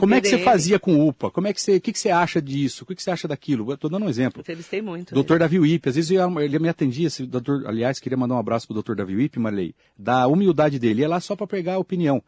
[0.00, 1.30] Como é que você fazia com UPA?
[1.30, 2.82] Como é que você, o que, que você acha disso?
[2.82, 3.70] O que, que você acha daquilo?
[3.70, 4.40] Eu estou dando um exemplo.
[4.40, 5.14] Entrevistei muito.
[5.14, 8.38] Doutor Davi Wipe, às vezes eu, ele me atendia, se, doutor, aliás, queria mandar um
[8.38, 11.78] abraço pro doutor Davi Wipe, Marley, da humildade dele, ia lá só para pegar a
[11.78, 12.22] opinião.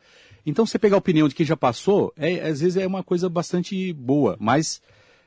[0.44, 3.28] Então, você pegar a opinião de quem já passou, é, às vezes é uma coisa
[3.28, 4.80] bastante boa, mas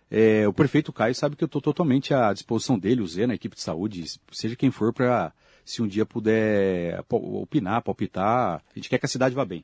[0.10, 3.36] é, o prefeito Caio sabe que eu estou totalmente à disposição dele, o Zé, na
[3.36, 5.34] equipe de saúde, seja quem for para
[5.66, 9.64] se um dia puder opinar, palpitar, a gente quer que a cidade vá bem.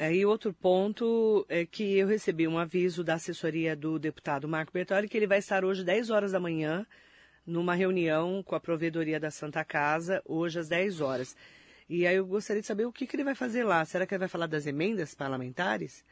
[0.00, 5.06] Aí outro ponto é que eu recebi um aviso da assessoria do deputado Marco Bertoli
[5.06, 6.86] que ele vai estar hoje 10 horas da manhã
[7.46, 11.36] numa reunião com a provedoria da Santa Casa, hoje às 10 horas.
[11.86, 13.84] E aí eu gostaria de saber o que, que ele vai fazer lá.
[13.84, 16.02] Será que ele vai falar das emendas parlamentares?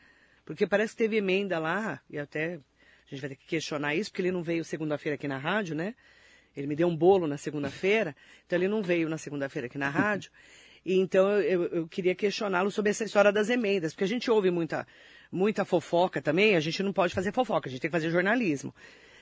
[0.44, 4.10] Porque parece que teve emenda lá, e até a gente vai ter que questionar isso,
[4.10, 5.94] porque ele não veio segunda-feira aqui na rádio, né?
[6.54, 9.88] Ele me deu um bolo na segunda-feira, então ele não veio na segunda-feira aqui na
[9.88, 10.30] rádio.
[10.88, 14.50] E então eu, eu queria questioná-lo sobre essa história das emendas, porque a gente ouve
[14.50, 14.86] muita,
[15.30, 18.74] muita fofoca também, a gente não pode fazer fofoca, a gente tem que fazer jornalismo.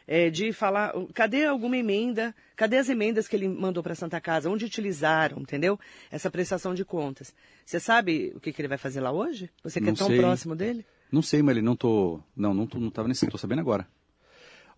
[0.07, 4.49] É, de falar, cadê alguma emenda, cadê as emendas que ele mandou para Santa Casa,
[4.49, 5.77] onde utilizaram, entendeu?
[6.09, 7.35] Essa prestação de contas.
[7.65, 9.51] Você sabe o que, que ele vai fazer lá hoje?
[9.65, 10.19] Você que é não é tão sei.
[10.19, 10.87] próximo dele?
[11.11, 13.89] Não sei, mas ele não tô, não, não, tô, não tava nesse, tô sabendo agora.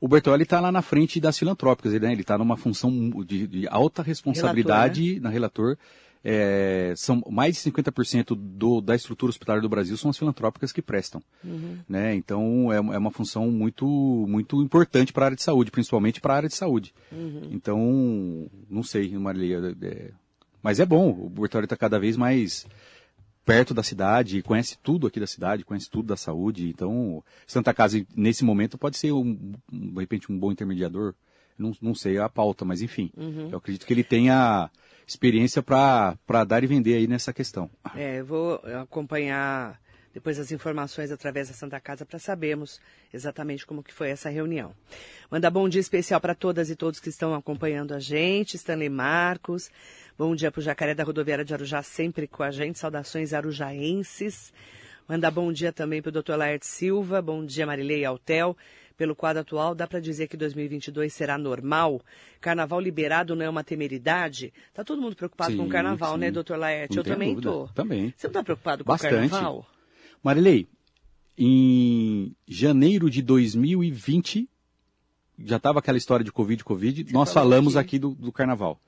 [0.01, 2.14] O Bertolli está lá na frente das filantrópicas, ele né?
[2.14, 2.90] está numa função
[3.27, 5.29] de, de alta responsabilidade relator, né?
[5.29, 5.77] na relator.
[6.25, 10.83] É, são mais de 50% do, da estrutura hospitalar do Brasil são as filantrópicas que
[10.83, 11.23] prestam.
[11.45, 11.79] Uhum.
[11.89, 12.15] Né?
[12.15, 13.87] Então é, é, uma função muito,
[14.29, 16.93] muito importante para a área de saúde, principalmente para a área de saúde.
[17.13, 17.49] Uhum.
[17.53, 20.11] Então, não sei, Marília, é,
[20.63, 22.67] mas é bom, o Bertolli está cada vez mais
[23.49, 26.69] perto da cidade, conhece tudo aqui da cidade, conhece tudo da saúde.
[26.69, 31.15] Então, Santa Casa, nesse momento, pode ser, um, de repente, um bom intermediador.
[31.59, 33.11] Não, não sei a pauta, mas enfim.
[33.16, 33.51] Uhum.
[33.51, 34.71] Eu acredito que ele tenha
[35.07, 37.71] experiência para dar e vender aí nessa questão.
[37.97, 39.81] É, eu vou acompanhar
[40.12, 42.81] depois as informações através da Santa Casa para sabermos
[43.12, 44.73] exatamente como que foi essa reunião.
[45.31, 49.71] Manda bom dia especial para todas e todos que estão acompanhando a gente, Stanley Marcos,
[50.18, 52.77] Bom dia para o Jacaré da Rodoviária de Arujá, sempre com a gente.
[52.77, 54.53] Saudações arujaenses.
[55.09, 57.23] Manda bom dia também para o doutor Laerte Silva.
[57.23, 58.57] Bom dia, Marilei Altel.
[58.99, 62.03] Pelo quadro atual, dá para dizer que 2022 será normal?
[62.41, 64.53] Carnaval liberado não é uma temeridade?
[64.75, 66.19] Tá todo mundo preocupado sim, com o carnaval, sim.
[66.19, 66.97] né, doutor Laerte?
[66.97, 67.69] Eu também estou.
[67.69, 68.13] Também.
[68.17, 69.15] Você não está preocupado com Bastante.
[69.15, 69.67] o carnaval?
[70.21, 70.67] Marilei,
[71.39, 74.49] em janeiro de 2020,
[75.45, 77.97] já estava aquela história de Covid, Covid, Você nós falamos aqui.
[77.97, 78.81] aqui, do, do carnaval.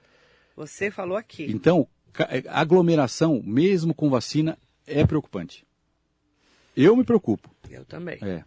[0.57, 1.47] Você falou aqui.
[1.49, 1.87] Então,
[2.19, 5.65] é, aglomeração, mesmo com vacina, é preocupante.
[6.77, 7.49] Eu me preocupo.
[7.71, 8.19] Eu também.
[8.21, 8.43] É.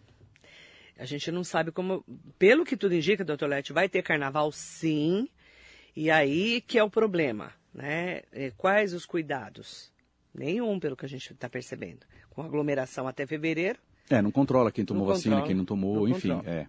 [1.03, 2.01] A gente não sabe como.
[2.39, 5.27] Pelo que tudo indica, doutor Lete, vai ter carnaval sim.
[5.93, 8.21] E aí que é o problema, né?
[8.31, 9.91] É, Quais os cuidados?
[10.33, 12.05] Nenhum, pelo que a gente está percebendo.
[12.29, 13.77] Com aglomeração até fevereiro.
[14.09, 15.47] É, não controla quem tomou Não vacina, controla.
[15.47, 16.29] quem não tomou, Não enfim.
[16.35, 16.49] controla.
[16.57, 16.67] É.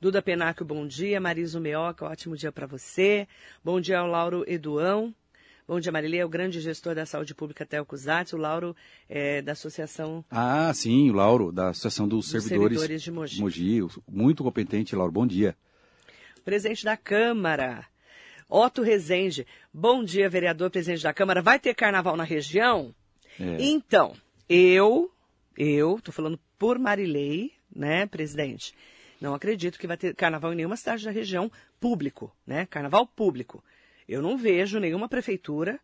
[0.00, 1.20] Duda Penaco, bom dia.
[1.20, 3.28] Marisa Meoca, ótimo dia para você.
[3.64, 5.14] Bom dia ao Lauro Eduão.
[5.68, 8.32] Bom dia, Marilê, é o grande gestor da saúde pública Cusatz.
[8.32, 8.74] O Lauro
[9.06, 13.40] é da Associação Ah, sim, o Lauro, da Associação dos, dos Servidores, Servidores de Mogi.
[13.42, 14.00] Mogi.
[14.10, 15.12] Muito competente, Lauro.
[15.12, 15.54] Bom dia.
[16.42, 17.86] Presidente da Câmara,
[18.48, 19.46] Otto Rezende.
[19.70, 21.42] Bom dia, vereador, presidente da Câmara.
[21.42, 22.94] Vai ter carnaval na região?
[23.38, 23.58] É.
[23.60, 24.16] Então,
[24.48, 25.12] eu,
[25.54, 28.74] eu, tô falando por Marilei, né, presidente?
[29.20, 32.64] Não acredito que vai ter carnaval em nenhuma cidade da região público, né?
[32.64, 33.62] Carnaval público.
[34.08, 35.78] Eu não vejo nenhuma prefeitura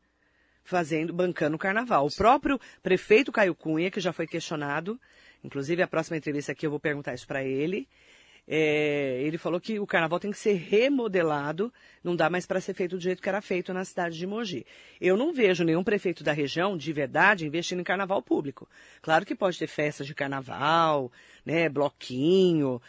[0.64, 2.06] fazendo, bancando o carnaval.
[2.06, 4.98] O próprio prefeito Caio Cunha, que já foi questionado,
[5.42, 7.86] inclusive a próxima entrevista aqui eu vou perguntar isso para ele.
[8.46, 12.74] é, ele falou que o carnaval tem que ser remodelado, não dá mais para ser
[12.74, 14.66] feito do jeito que era feito na cidade de Mogi.
[15.00, 18.68] Eu não vejo nenhum prefeito da região, de verdade, investindo em carnaval público.
[19.00, 21.10] Claro que pode ter festas de carnaval,
[21.44, 22.80] né, bloquinho,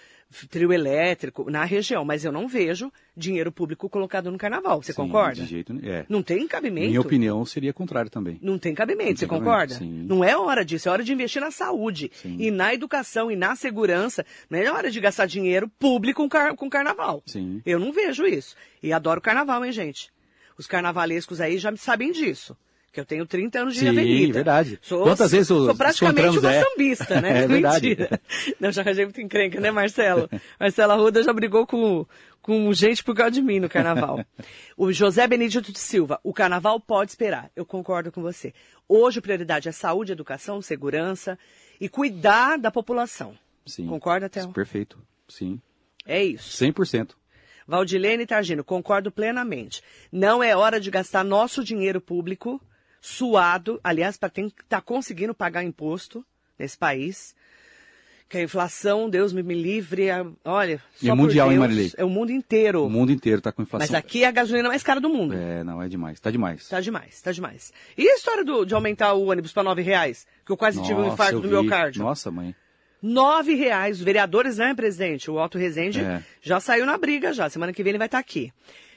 [0.49, 4.81] trio elétrico na região, mas eu não vejo dinheiro público colocado no carnaval.
[4.81, 5.41] Você Sim, concorda?
[5.41, 5.73] De jeito.
[5.83, 6.05] É.
[6.09, 6.87] Não tem cabimento.
[6.89, 8.37] Minha opinião seria contrário também.
[8.41, 9.73] Não tem cabimento, Não você tem concorda?
[9.75, 10.07] cabimento.
[10.13, 12.35] Não é hora disso, é hora de investir na saúde Sim.
[12.39, 14.25] e na educação e na segurança.
[14.49, 17.23] Não é hora de gastar dinheiro público com, car- com carnaval.
[17.25, 17.61] Sim.
[17.65, 18.55] Eu não vejo isso.
[18.83, 20.09] E adoro carnaval, hein, gente?
[20.57, 22.55] Os carnavalescos aí já sabem disso.
[22.95, 24.31] Que eu tenho 30 anos de Sim, avenida.
[24.35, 24.79] verdade.
[24.81, 26.63] Sou, Quantas vezes os- Sou praticamente uma é.
[26.63, 27.43] sambista, né?
[27.43, 27.89] É verdade.
[27.89, 28.21] Mentira.
[28.57, 30.29] Não, já arranjei muito encrenca, né, Marcelo?
[30.57, 32.05] Marcelo Arruda já brigou com,
[32.41, 34.23] com gente por causa de mim no carnaval.
[34.77, 37.51] o José Benedito de Silva, o carnaval pode esperar.
[37.53, 38.53] Eu concordo com você.
[38.87, 41.37] Hoje a prioridade é saúde, educação, segurança
[41.81, 43.37] e cuidar da população.
[43.65, 43.87] Sim.
[43.87, 44.53] Concorda, Théo?
[44.53, 44.97] Perfeito.
[45.27, 45.59] Sim.
[46.05, 46.63] É isso.
[46.63, 47.09] 100%.
[47.67, 49.81] Valdilene Targino, concordo plenamente.
[50.09, 52.61] Não é hora de gastar nosso dinheiro público
[53.05, 56.25] suado, aliás, para quem está conseguindo pagar imposto
[56.57, 57.35] nesse país.
[58.27, 61.91] Que a inflação, Deus me, me livre, a- olha, E é mundial, hein, Deus, Marilei?
[61.95, 62.83] É o mundo inteiro.
[62.83, 63.85] O mundo inteiro está com inflação.
[63.87, 65.35] Mas aqui é a gasolina mais cara do mundo.
[65.35, 66.19] É, não, é demais.
[66.19, 66.67] Tá demais.
[66.67, 67.71] Tá demais, tá demais.
[67.95, 70.25] E a história do- de aumentar o ônibus para nove reais?
[70.43, 72.01] Que eu quase tive um Nossa, infarto do miocárdio.
[72.01, 72.55] Nossa, mãe.
[72.99, 73.97] Nove reais.
[73.99, 75.29] Os vereadores, né, presidente?
[75.29, 76.23] O Otto Rezende É.
[76.41, 77.47] já saiu na briga já.
[77.47, 78.51] Semana que vem ele vai estar aqui.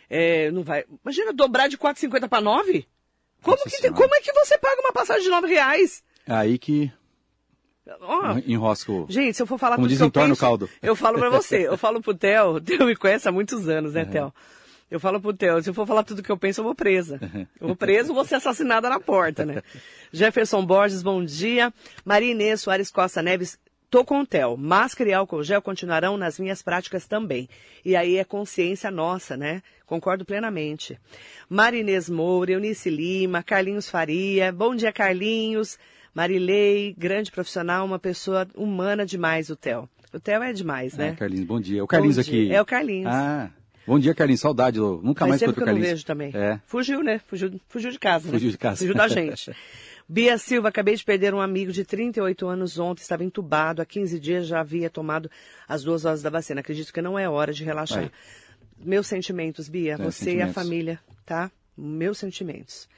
[0.08, 0.84] É, não vai.
[1.04, 2.86] Imagina dobrar de 4,50 para 9?
[3.42, 3.94] Como, Nossa que, Senhora.
[3.96, 6.02] como é que você paga uma passagem de 9 reais?
[6.26, 6.92] É aí que
[8.00, 9.06] Ó, enrosca o...
[9.08, 10.68] gente, se eu for falar Como tudo que eu penso, caldo.
[10.82, 11.66] eu falo pra você.
[11.66, 12.56] Eu falo pro Theo.
[12.56, 14.32] O Theo me conhece há muitos anos, né, Theo?
[14.90, 17.18] Eu falo pro Theo, se eu for falar tudo que eu penso, eu vou presa.
[17.60, 19.62] Eu vou presa, eu vou ser assassinada na porta, né?
[20.12, 21.72] Jefferson Borges, bom dia.
[22.04, 23.58] Maria Inês Soares Costa Neves,
[23.90, 24.56] tô com o Theo.
[24.56, 27.48] Máscara e álcool gel continuarão nas minhas práticas também.
[27.84, 29.62] E aí é consciência nossa, né?
[29.86, 30.98] Concordo plenamente.
[31.48, 34.52] Maria Inês Moura, Eunice Lima, Carlinhos Faria.
[34.52, 35.78] Bom dia, Carlinhos.
[36.14, 39.88] Marilei, grande profissional, uma pessoa humana demais, o Theo.
[40.12, 41.08] O Theo é demais, né?
[41.08, 41.84] É, Carlinhos, bom dia.
[41.84, 42.30] O Carlinhos Bom aqui.
[42.46, 42.54] dia.
[42.56, 43.12] É o Carlinhos.
[43.12, 43.50] Ah,
[43.86, 44.40] bom dia, Carlinhos.
[44.40, 44.78] Saudade.
[44.78, 45.88] eu Nunca Faz mais que o eu não Carlinhos.
[45.90, 46.32] vejo também.
[46.34, 46.58] É.
[46.66, 47.20] Fugiu, né?
[47.26, 48.26] Fugiu, fugiu de casa.
[48.26, 48.32] né?
[48.32, 48.78] Fugiu de casa.
[48.78, 49.52] Fugiu da gente.
[50.08, 54.18] Bia Silva, acabei de perder um amigo de 38 anos ontem, estava entubado, há 15
[54.18, 55.30] dias já havia tomado
[55.68, 56.60] as duas doses da vacina.
[56.60, 58.04] Acredito que não é hora de relaxar.
[58.04, 58.10] Aí.
[58.80, 60.54] Meus sentimentos, Bia, É, você e a sentimentos.
[60.54, 61.50] família, tá?
[61.76, 62.88] Meus sentimentos.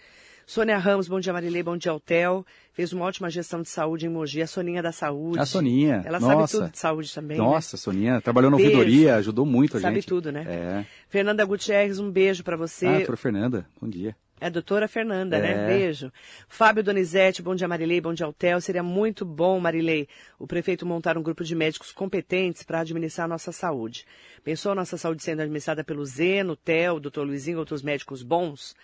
[0.47, 2.45] Sônia Ramos, bom dia Marilei, bom dia Altel.
[2.73, 5.39] Fez uma ótima gestão de saúde em Mogi, a Soninha da Saúde.
[5.39, 6.03] A Soninha.
[6.05, 6.35] Ela Nossa.
[6.35, 7.45] sabe tudo de saúde também, né?
[7.45, 8.73] Nossa, Soninha trabalhou na Beijo.
[8.73, 10.07] ouvidoria, ajudou muito a Sabe gente.
[10.09, 10.45] tudo, né?
[10.49, 10.87] É.
[11.09, 12.87] Fernanda Gutierrez, um beijo pra você.
[12.87, 14.17] Ah, doutora Fernanda, bom dia.
[14.41, 15.41] É a doutora Fernanda, É.
[15.41, 15.67] né?
[15.67, 16.11] Beijo.
[16.49, 18.59] Fábio Donizete, bom dia Marilei, bom dia Altel.
[18.61, 23.29] Seria muito bom, Marilei, o prefeito montar um grupo de médicos competentes para administrar a
[23.29, 24.07] nossa saúde.
[24.43, 28.75] Pensou a nossa saúde sendo administrada pelo Zeno, Tel, doutor Luizinho, outros médicos bons?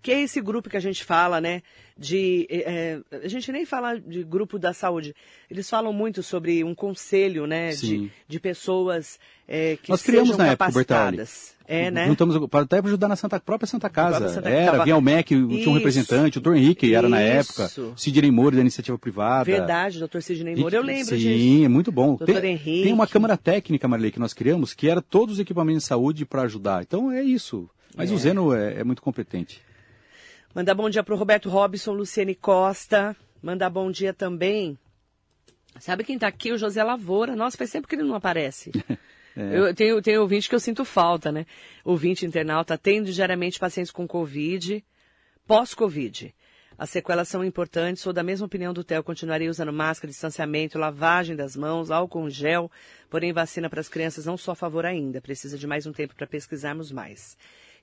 [0.00, 1.60] Que é esse grupo que a gente fala, né?
[1.96, 2.46] De.
[2.48, 5.12] eh, a gente nem fala de grupo da saúde.
[5.50, 7.70] Eles falam muito sobre um conselho, né?
[7.70, 8.10] De, Sim.
[8.28, 11.56] de pessoas eh, que Nós criamos sejam na época, capacitadas.
[11.66, 12.06] É, né?
[12.06, 14.28] Juntamos para até pra ajudar na Santa, própria Santa Casa.
[14.30, 15.72] Santa- era, tava- vinha o MEC, tinha um Isso.
[15.74, 16.54] representante, o Dr.
[16.54, 19.44] Henrique era na época, Sidney Moura da iniciativa privada.
[19.44, 21.64] Verdade, doutor Sidney Moura, eu lembro, Sim, gente.
[21.64, 22.14] é muito bom.
[22.16, 22.84] Doutor Tem, Henrique.
[22.84, 26.24] tem uma câmara técnica, Marilei, que nós criamos, que era todos os equipamentos de saúde
[26.24, 26.82] para ajudar.
[26.82, 27.68] Então é isso.
[27.94, 28.14] Mas É.
[28.14, 29.60] o Zeno é, é muito competente.
[30.58, 33.14] Mandar bom dia pro Roberto Robson, Luciene Costa.
[33.40, 34.76] Mandar bom dia também.
[35.78, 36.50] Sabe quem tá aqui?
[36.50, 37.36] O José Lavoura.
[37.36, 38.72] Nossa, faz tempo que ele não aparece.
[39.36, 39.56] É.
[39.56, 41.46] Eu tenho, tenho ouvinte que eu sinto falta, né?
[41.84, 44.84] Ouvinte internauta, atendo diariamente pacientes com Covid,
[45.46, 46.34] pós-Covid.
[46.76, 51.36] As sequelas são importantes, sou da mesma opinião do Theo, continuarei usando máscara, distanciamento, lavagem
[51.36, 52.68] das mãos, álcool gel,
[53.08, 56.16] porém vacina para as crianças não sou a favor ainda, precisa de mais um tempo
[56.16, 57.36] para pesquisarmos mais.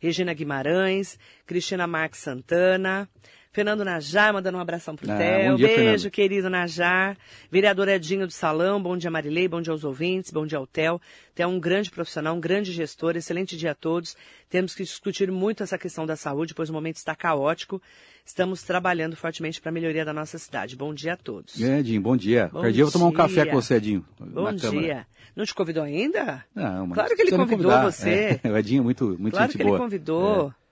[0.05, 3.09] Regina Guimarães, Cristina Marques Santana,
[3.55, 5.57] Fernando Najar mandando um abração pro ah, Theo.
[5.57, 6.11] Beijo, Fernando.
[6.11, 7.17] querido Najar.
[7.49, 10.99] Vereador Edinho do Salão, bom dia Marilei, bom dia aos ouvintes, bom dia ao Theo.
[11.33, 14.17] Theo é um grande profissional, um grande gestor, excelente dia a todos.
[14.49, 17.81] Temos que discutir muito essa questão da saúde, pois o momento está caótico.
[18.25, 20.75] Estamos trabalhando fortemente para a melhoria da nossa cidade.
[20.75, 21.61] Bom dia a todos.
[21.61, 22.49] É, Edinho, bom dia.
[22.51, 24.05] Bom dia eu vou tomar um café com você, Edinho.
[24.19, 24.69] Bom dia.
[24.69, 25.07] Câmara.
[25.33, 26.43] Não te convidou ainda?
[26.53, 28.37] Não, mas Claro que ele convidou você.
[28.43, 29.77] É, o Edinho é muito, muito claro que boa.
[29.77, 30.49] ele convidou.
[30.61, 30.64] É.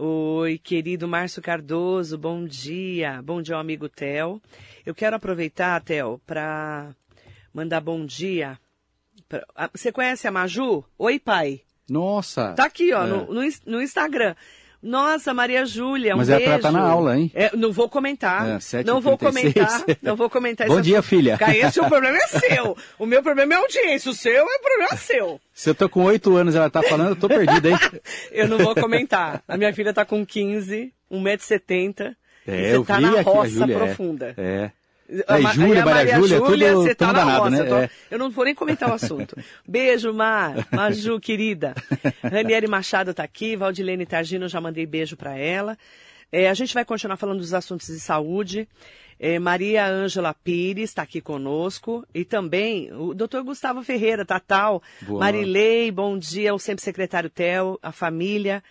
[0.00, 3.20] Oi, querido Márcio Cardoso, bom dia.
[3.20, 4.40] Bom dia, amigo Theo.
[4.86, 6.94] Eu quero aproveitar, Theo, para
[7.52, 8.60] mandar bom dia.
[9.28, 9.44] Pra...
[9.74, 10.84] Você conhece a Maju?
[10.96, 11.62] Oi, pai.
[11.90, 12.52] Nossa!
[12.52, 13.08] Tá aqui, ó, é.
[13.08, 14.36] no, no, no Instagram.
[14.82, 16.44] Nossa, Maria Júlia, um Mas beijo.
[16.44, 17.30] Mas ela tá na aula, hein?
[17.34, 18.48] É, não vou comentar.
[18.48, 19.84] É, 7, não vou comentar.
[20.00, 20.68] Não vou comentar.
[20.68, 21.36] Bom dia, filha.
[21.56, 22.76] Esse o problema é seu.
[22.98, 24.10] O meu problema é a audiência.
[24.10, 25.40] O seu é o problema seu.
[25.52, 27.78] Se eu tô com 8 anos e ela tá falando, eu tô perdida, hein?
[28.30, 29.42] eu não vou comentar.
[29.48, 32.14] A minha filha tá com 15, 1,70m.
[32.46, 33.66] É, e você tá na roça é.
[33.66, 34.34] profunda.
[34.36, 34.42] É.
[34.42, 34.72] É,
[35.54, 37.60] Júlia, Maria, Júlia, Júlia tudo, você tá danado, roça, né?
[37.60, 37.90] Eu, tô, é.
[38.10, 39.36] eu, não vou nem comentar o assunto.
[39.66, 41.74] Beijo, Mar, Maju, querida.
[42.22, 45.78] Ranieri Machado tá aqui, Valdilene Targino, já mandei beijo para ela.
[46.30, 48.68] É, a gente vai continuar falando dos assuntos de saúde.
[49.18, 52.06] É, Maria Ângela Pires está aqui conosco.
[52.14, 54.82] E também o doutor Gustavo Ferreira, Tatal.
[55.00, 55.20] Boa.
[55.20, 58.62] Marilei, bom dia, o sempre secretário Tel, a família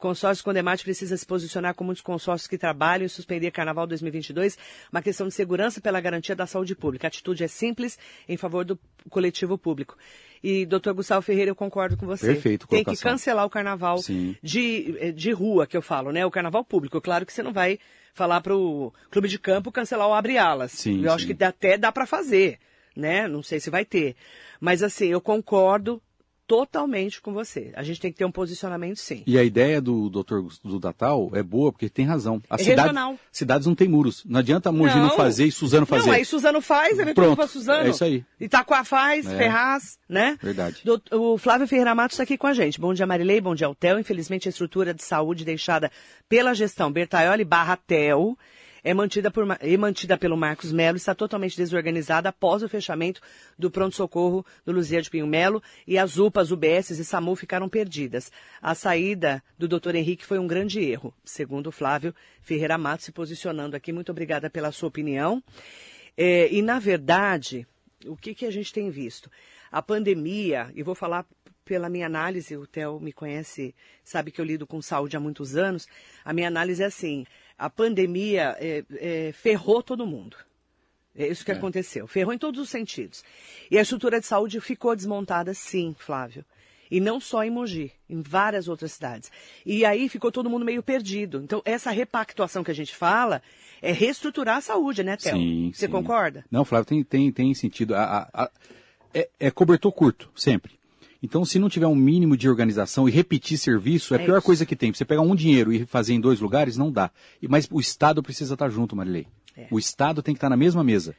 [0.00, 4.58] consórcio Condemate precisa se posicionar com muitos consórcios que trabalham e suspender Carnaval 2022,
[4.90, 7.06] uma questão de segurança pela garantia da saúde pública.
[7.06, 9.96] A atitude é simples em favor do coletivo público.
[10.42, 12.28] E, doutor Gustavo Ferreira, eu concordo com você.
[12.28, 13.98] Perfeito, Tem que cancelar o carnaval
[14.42, 16.24] de, eh, de rua, que eu falo, né?
[16.24, 16.98] O carnaval público.
[16.98, 17.78] Claro que você não vai
[18.14, 20.72] falar para o clube de campo cancelar o abre-alas.
[20.72, 21.14] Sim, eu sim.
[21.14, 22.58] acho que até dá para fazer,
[22.96, 23.28] né?
[23.28, 24.16] Não sei se vai ter.
[24.58, 26.02] Mas, assim, eu concordo
[26.50, 27.70] totalmente com você.
[27.76, 29.22] A gente tem que ter um posicionamento sim.
[29.24, 32.42] E a ideia do doutor do Datal é boa, porque tem razão.
[32.50, 33.16] A é cidade, regional.
[33.30, 34.24] Cidades não tem muros.
[34.24, 36.08] Não adianta Mogi não, não fazer e Suzano fazer.
[36.08, 37.86] Não, aí Suzano faz, ele Pronto, para Suzano.
[37.86, 38.24] É isso aí.
[38.40, 39.38] Itaquá faz, é.
[39.38, 40.36] Ferraz, né?
[40.42, 40.82] Verdade.
[41.12, 42.80] O Flávio Ferreira Matos está aqui com a gente.
[42.80, 44.00] Bom dia, Marilei, bom dia, Altel.
[44.00, 45.88] Infelizmente, a estrutura de saúde deixada
[46.28, 48.36] pela gestão Bertaioli barra Tel
[48.82, 53.20] é mantida, por, é mantida pelo Marcos Melo está totalmente desorganizada após o fechamento
[53.58, 58.32] do pronto-socorro do Luzia de Pinho Melo e as UPAs, UBS e SAMU ficaram perdidas.
[58.60, 59.94] A saída do Dr.
[59.94, 63.92] Henrique foi um grande erro, segundo Flávio Ferreira Matos se posicionando aqui.
[63.92, 65.42] Muito obrigada pela sua opinião.
[66.16, 67.66] É, e, na verdade,
[68.06, 69.30] o que, que a gente tem visto?
[69.70, 71.24] A pandemia, e vou falar
[71.64, 75.56] pela minha análise, o Theo me conhece, sabe que eu lido com saúde há muitos
[75.56, 75.86] anos,
[76.24, 77.24] a minha análise é assim,
[77.60, 80.34] a pandemia é, é, ferrou todo mundo.
[81.14, 81.54] É isso que é.
[81.54, 82.06] aconteceu.
[82.06, 83.22] Ferrou em todos os sentidos.
[83.70, 86.42] E a estrutura de saúde ficou desmontada, sim, Flávio.
[86.90, 89.30] E não só em Mogi, em várias outras cidades.
[89.64, 91.42] E aí ficou todo mundo meio perdido.
[91.44, 93.42] Então, essa repactuação que a gente fala
[93.82, 95.36] é reestruturar a saúde, né, Théo?
[95.36, 95.92] Sim, Você sim.
[95.92, 96.46] concorda?
[96.50, 97.94] Não, Flávio, tem, tem, tem sentido.
[97.94, 98.50] A, a, a,
[99.12, 100.79] é, é cobertor curto, sempre.
[101.22, 104.46] Então, se não tiver um mínimo de organização e repetir serviço, é a pior isso.
[104.46, 104.92] coisa que tem.
[104.92, 107.10] Você pegar um dinheiro e fazer em dois lugares, não dá.
[107.48, 109.26] Mas o Estado precisa estar junto, Marilei.
[109.56, 109.66] É.
[109.70, 111.14] O Estado tem que estar na mesma mesa.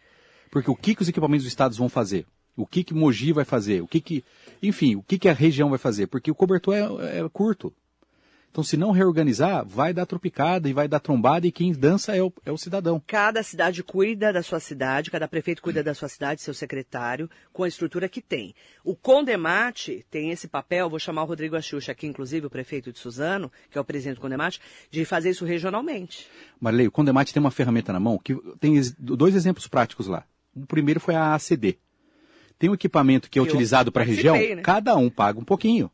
[0.50, 2.26] Porque o que, que os equipamentos do Estado vão fazer?
[2.56, 3.82] O que, que Mogi vai fazer?
[3.82, 4.24] O que, que.
[4.62, 6.08] Enfim, o que, que a região vai fazer?
[6.08, 7.74] Porque o cobertor é, é curto.
[8.52, 12.22] Então, se não reorganizar, vai dar tropicada e vai dar trombada e quem dança é
[12.22, 13.02] o, é o cidadão.
[13.08, 17.64] Cada cidade cuida da sua cidade, cada prefeito cuida da sua cidade, seu secretário, com
[17.64, 18.54] a estrutura que tem.
[18.84, 23.00] O Condemate tem esse papel, vou chamar o Rodrigo Axuxa aqui, inclusive, o prefeito de
[23.00, 24.60] Suzano, que é o presidente do Condemate,
[24.90, 26.28] de fazer isso regionalmente.
[26.60, 30.26] Marley, o Condemate tem uma ferramenta na mão que tem dois exemplos práticos lá.
[30.54, 31.78] O primeiro foi a ACD.
[32.60, 34.58] Tem um equipamento que é utilizado para a região, né?
[34.58, 35.90] cada um paga um pouquinho.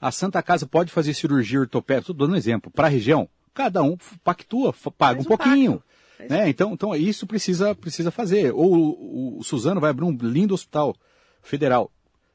[0.00, 3.82] A Santa Casa pode fazer cirurgia ortopédica, estou dando um exemplo, para a região, cada
[3.82, 5.82] um pactua, paga um, um pouquinho.
[6.28, 6.48] Né?
[6.48, 8.52] Então, então isso precisa, precisa fazer.
[8.52, 10.96] Ou o, o, Suzano vai abrir um lindo hospital
[11.42, 11.90] federal.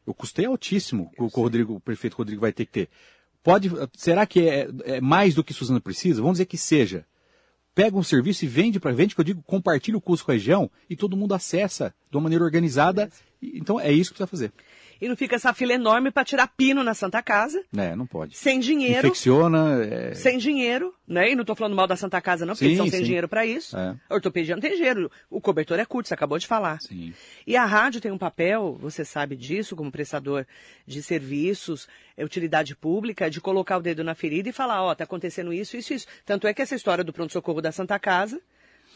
[0.06, 2.90] O custo é altíssimo que o, Rodrigo, o prefeito Rodrigo vai ter que ter.
[3.42, 6.22] Pode, será que é, é, mais do que Suzano precisa?
[6.22, 7.06] Vamos dizer que seja.
[7.76, 10.36] Pega um serviço e vende para vende, que eu digo, compartilha o custo com a
[10.36, 13.10] região e todo mundo acessa de uma maneira organizada.
[13.42, 14.54] Então é isso que precisa fazer.
[15.02, 17.64] E não fica essa fila enorme para tirar pino na Santa Casa.
[17.76, 18.38] É, não pode.
[18.38, 19.08] Sem dinheiro.
[19.08, 19.84] Infecciona.
[19.84, 20.14] É...
[20.14, 21.32] Sem dinheiro, né?
[21.32, 23.28] E não estou falando mal da Santa Casa, não, porque sim, eles estão sem dinheiro
[23.28, 23.78] para isso.
[23.78, 23.96] É.
[24.10, 25.12] A ortopedia não tem dinheiro.
[25.30, 26.82] O cobertor é curto, você acabou de falar.
[26.82, 27.14] Sim.
[27.46, 30.46] E a rádio tem um papel, você sabe disso, como prestador
[30.86, 34.96] de serviços, é, utilidade pública, de colocar o dedo na ferida e falar, ó, oh,
[34.96, 36.08] tá acontecendo isso, isso, isso.
[36.26, 38.42] Tanto é que essa história do pronto-socorro da Santa Casa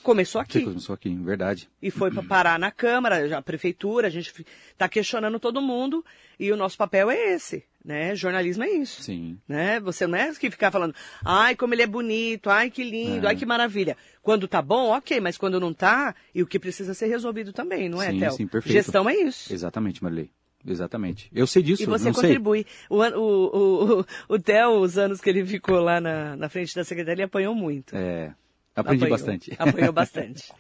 [0.04, 0.64] Começou aqui.
[0.64, 1.70] Começou aqui, verdade.
[1.82, 4.34] E foi para parar na Câmara, a Prefeitura, a gente
[4.72, 6.04] está questionando todo mundo
[6.40, 8.16] e o nosso papel é esse, né?
[8.16, 9.02] Jornalismo é isso.
[9.02, 9.38] Sim.
[9.48, 9.80] Né?
[9.80, 10.96] Você não é que ficar falando,
[11.26, 13.30] ai, como ele é bonito, ai, que lindo, é.
[13.30, 13.98] ai, que maravilha.
[14.22, 17.90] Quando tá bom, ok, mas quando não tá, e o que precisa ser resolvido também,
[17.90, 18.32] não é, sim, Théo?
[18.32, 18.74] Sim, perfeito.
[18.74, 19.54] Gestão é isso.
[19.54, 20.30] Exatamente, Marilei.
[20.66, 21.30] Exatamente.
[21.34, 22.66] Eu sei disso, E você não contribui.
[22.66, 22.88] Sei.
[22.90, 26.84] O, o, o, o Theo, os anos que ele ficou lá na, na frente da
[26.84, 27.96] secretaria, apanhou muito.
[27.96, 28.34] É.
[28.78, 29.56] Aprendi apanhou, bastante.
[29.58, 30.54] Apanhou bastante.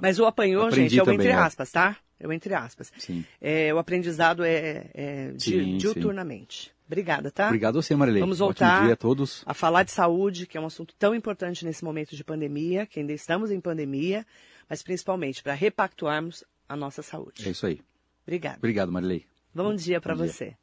[0.00, 1.34] Mas o apanhou, Aprendi gente, é o também, entre é.
[1.34, 1.96] aspas, tá?
[2.20, 2.92] É o entre aspas.
[2.98, 3.24] Sim.
[3.40, 5.76] É, o aprendizado é, é Sim, sim.
[5.78, 6.72] diuturnamente.
[6.86, 7.46] Obrigada, tá?
[7.46, 8.20] Obrigado a você, Marilei.
[8.20, 9.42] Vamos Ótimo voltar dia a todos.
[9.46, 13.00] a falar de saúde, que é um assunto tão importante nesse momento de pandemia, que
[13.00, 14.26] ainda estamos em pandemia,
[14.68, 17.48] mas principalmente para repactuarmos a nossa saúde.
[17.48, 17.80] É isso aí.
[18.24, 18.58] Obrigada.
[18.58, 19.24] Obrigado, Marilei.
[19.54, 20.54] Bom dia para você.